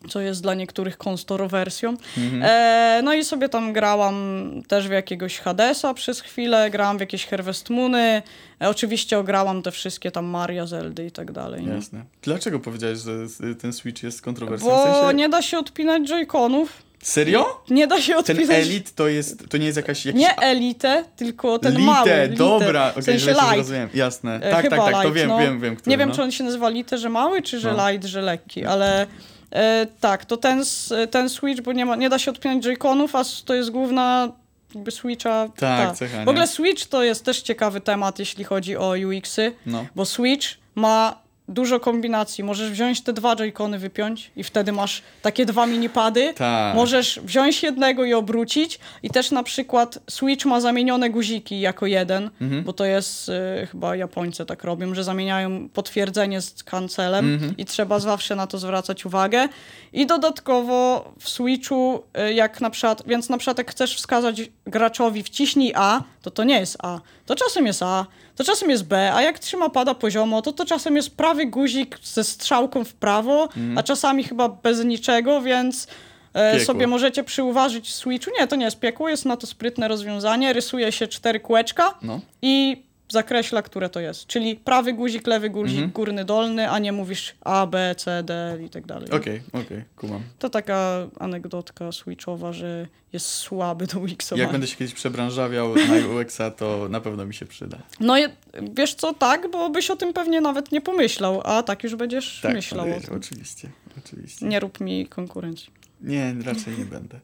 [0.08, 1.96] co jest dla niektórych kontrowersją.
[2.42, 7.26] E, no i sobie tam grałam też w jakiegoś Hadesa przez chwilę, grałam w jakieś
[7.26, 8.22] Harvest Moony,
[8.62, 11.66] e, oczywiście ograłam te wszystkie tam Maria, Zeldy i tak dalej.
[11.66, 11.72] nie?
[11.72, 12.04] Jasne.
[12.22, 13.12] Dlaczego powiedziałeś, że
[13.60, 14.74] ten Switch jest kontrowersyjny?
[14.74, 15.14] Bo w sensie...
[15.16, 16.82] nie da się odpinać joyconów.
[17.02, 17.62] Serio?
[17.70, 18.56] Nie da się Ten odpisać.
[18.66, 20.06] elit to jest, to nie jest jakaś...
[20.06, 22.10] Jakiś Nie elitę, tylko ten Lite, mały.
[22.22, 22.34] Lite.
[22.36, 23.54] dobra, okej, w sensie light.
[23.54, 24.34] zrozumiałem, jasne.
[24.36, 25.38] E, Tak, tak, tak, to light, wiem, no.
[25.38, 26.14] wiem, wiem, który, Nie wiem, no.
[26.14, 27.90] czy on się nazywa lite, że mały, czy że No.
[27.90, 29.06] light, że lekki, ale
[29.52, 30.62] e, tak, to ten,
[31.10, 34.32] ten Switch, bo nie, ma, nie da się odpinać joyconów, a to jest główna
[34.74, 35.48] jakby Switcha.
[35.56, 35.94] Tak, ta.
[35.94, 36.46] cecha, W ogóle?
[36.46, 39.86] Switch to jest też ciekawy temat, jeśli chodzi o UX-y, No.
[39.96, 41.18] bo Switch ma
[41.50, 42.44] dużo kombinacji.
[42.44, 46.34] Możesz wziąć te dwa joycony, wypiąć i wtedy masz takie dwa minipady.
[46.34, 46.74] Tak.
[46.74, 52.30] Możesz wziąć jednego i obrócić i też na przykład Switch ma zamienione guziki jako jeden,
[52.40, 52.64] Mhm.
[52.64, 57.54] bo to jest y, chyba Japońcy tak robią, że zamieniają potwierdzenie z kancelem Mhm.
[57.56, 59.48] i trzeba zawsze na to zwracać uwagę.
[59.92, 65.22] I dodatkowo w Switchu, y, jak na przykład, więc na przykład jak chcesz wskazać graczowi
[65.22, 67.00] wciśnij A, to to nie jest A.
[67.26, 68.06] To czasem jest A,
[68.36, 71.98] to czasem jest B, a jak trzyma pada poziomo, to to czasem jest prawy guzik
[72.02, 75.86] ze strzałką w prawo, a czasami chyba bez niczego, więc
[76.34, 78.30] e, sobie możecie przyuważyć w Switchu.
[78.40, 80.52] Nie, to nie jest piekło, jest na to sprytne rozwiązanie.
[80.52, 82.20] Rysuje się cztery kółeczka No.
[82.42, 84.26] i zakreśla, które to jest.
[84.26, 88.70] Czyli prawy guzik, lewy guzik, górny, dolny, a nie mówisz A, B, C, D i
[88.70, 89.10] tak dalej.
[89.10, 90.22] Okej, okej, kumam.
[90.38, 94.42] To taka anegdotka switchowa, że jest słaby do Wixowania.
[94.42, 97.78] Jak będę się kiedyś przebranżawiał na UX-a, to na pewno mi się przyda.
[98.00, 98.30] No je-
[98.74, 102.40] wiesz co, tak, bo byś o tym pewnie nawet nie pomyślał, a tak już będziesz
[102.42, 103.16] Tak, myślał tym.
[103.16, 104.46] oczywiście, oczywiście.
[104.46, 105.70] Nie rób mi konkurencji.
[106.00, 107.20] Nie, raczej nie będę.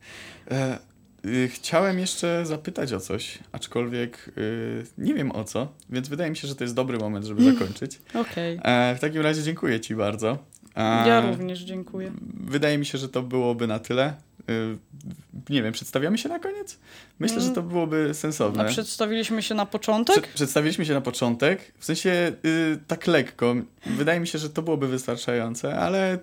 [0.51, 0.79] E,
[1.49, 6.49] chciałem jeszcze zapytać o coś, aczkolwiek y, nie wiem o co, więc wydaje mi się,
[6.49, 7.55] że to jest dobry moment, żeby Mm.
[7.55, 7.99] zakończyć.
[8.15, 8.59] Okej.
[8.63, 10.39] E, w takim razie dziękuję Ci bardzo.
[11.07, 12.13] Ja również dziękuję.
[12.35, 14.15] Wydaje mi się, że to byłoby na tyle.
[14.51, 14.77] Y,
[15.51, 16.79] nie wiem, przedstawiamy się na koniec?
[17.19, 18.55] Myślę, że to byłoby sensowne.
[18.61, 18.67] Mm.
[18.67, 20.17] A przedstawiliśmy się na początek?
[20.27, 23.55] Prze- przedstawiliśmy się na początek, w sensie y, tak lekko.
[23.87, 26.19] Wydaje mi się, że to byłoby wystarczające, ale y,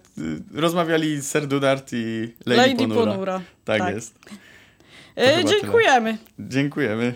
[0.53, 3.11] rozmawiali Ser Dudart i Lady, Lady Ponura.
[3.11, 3.41] Ponura.
[3.65, 3.95] Tak, tak.
[3.95, 4.19] jest.
[5.15, 6.17] E, dziękujemy.
[6.39, 7.13] Dziękujemy.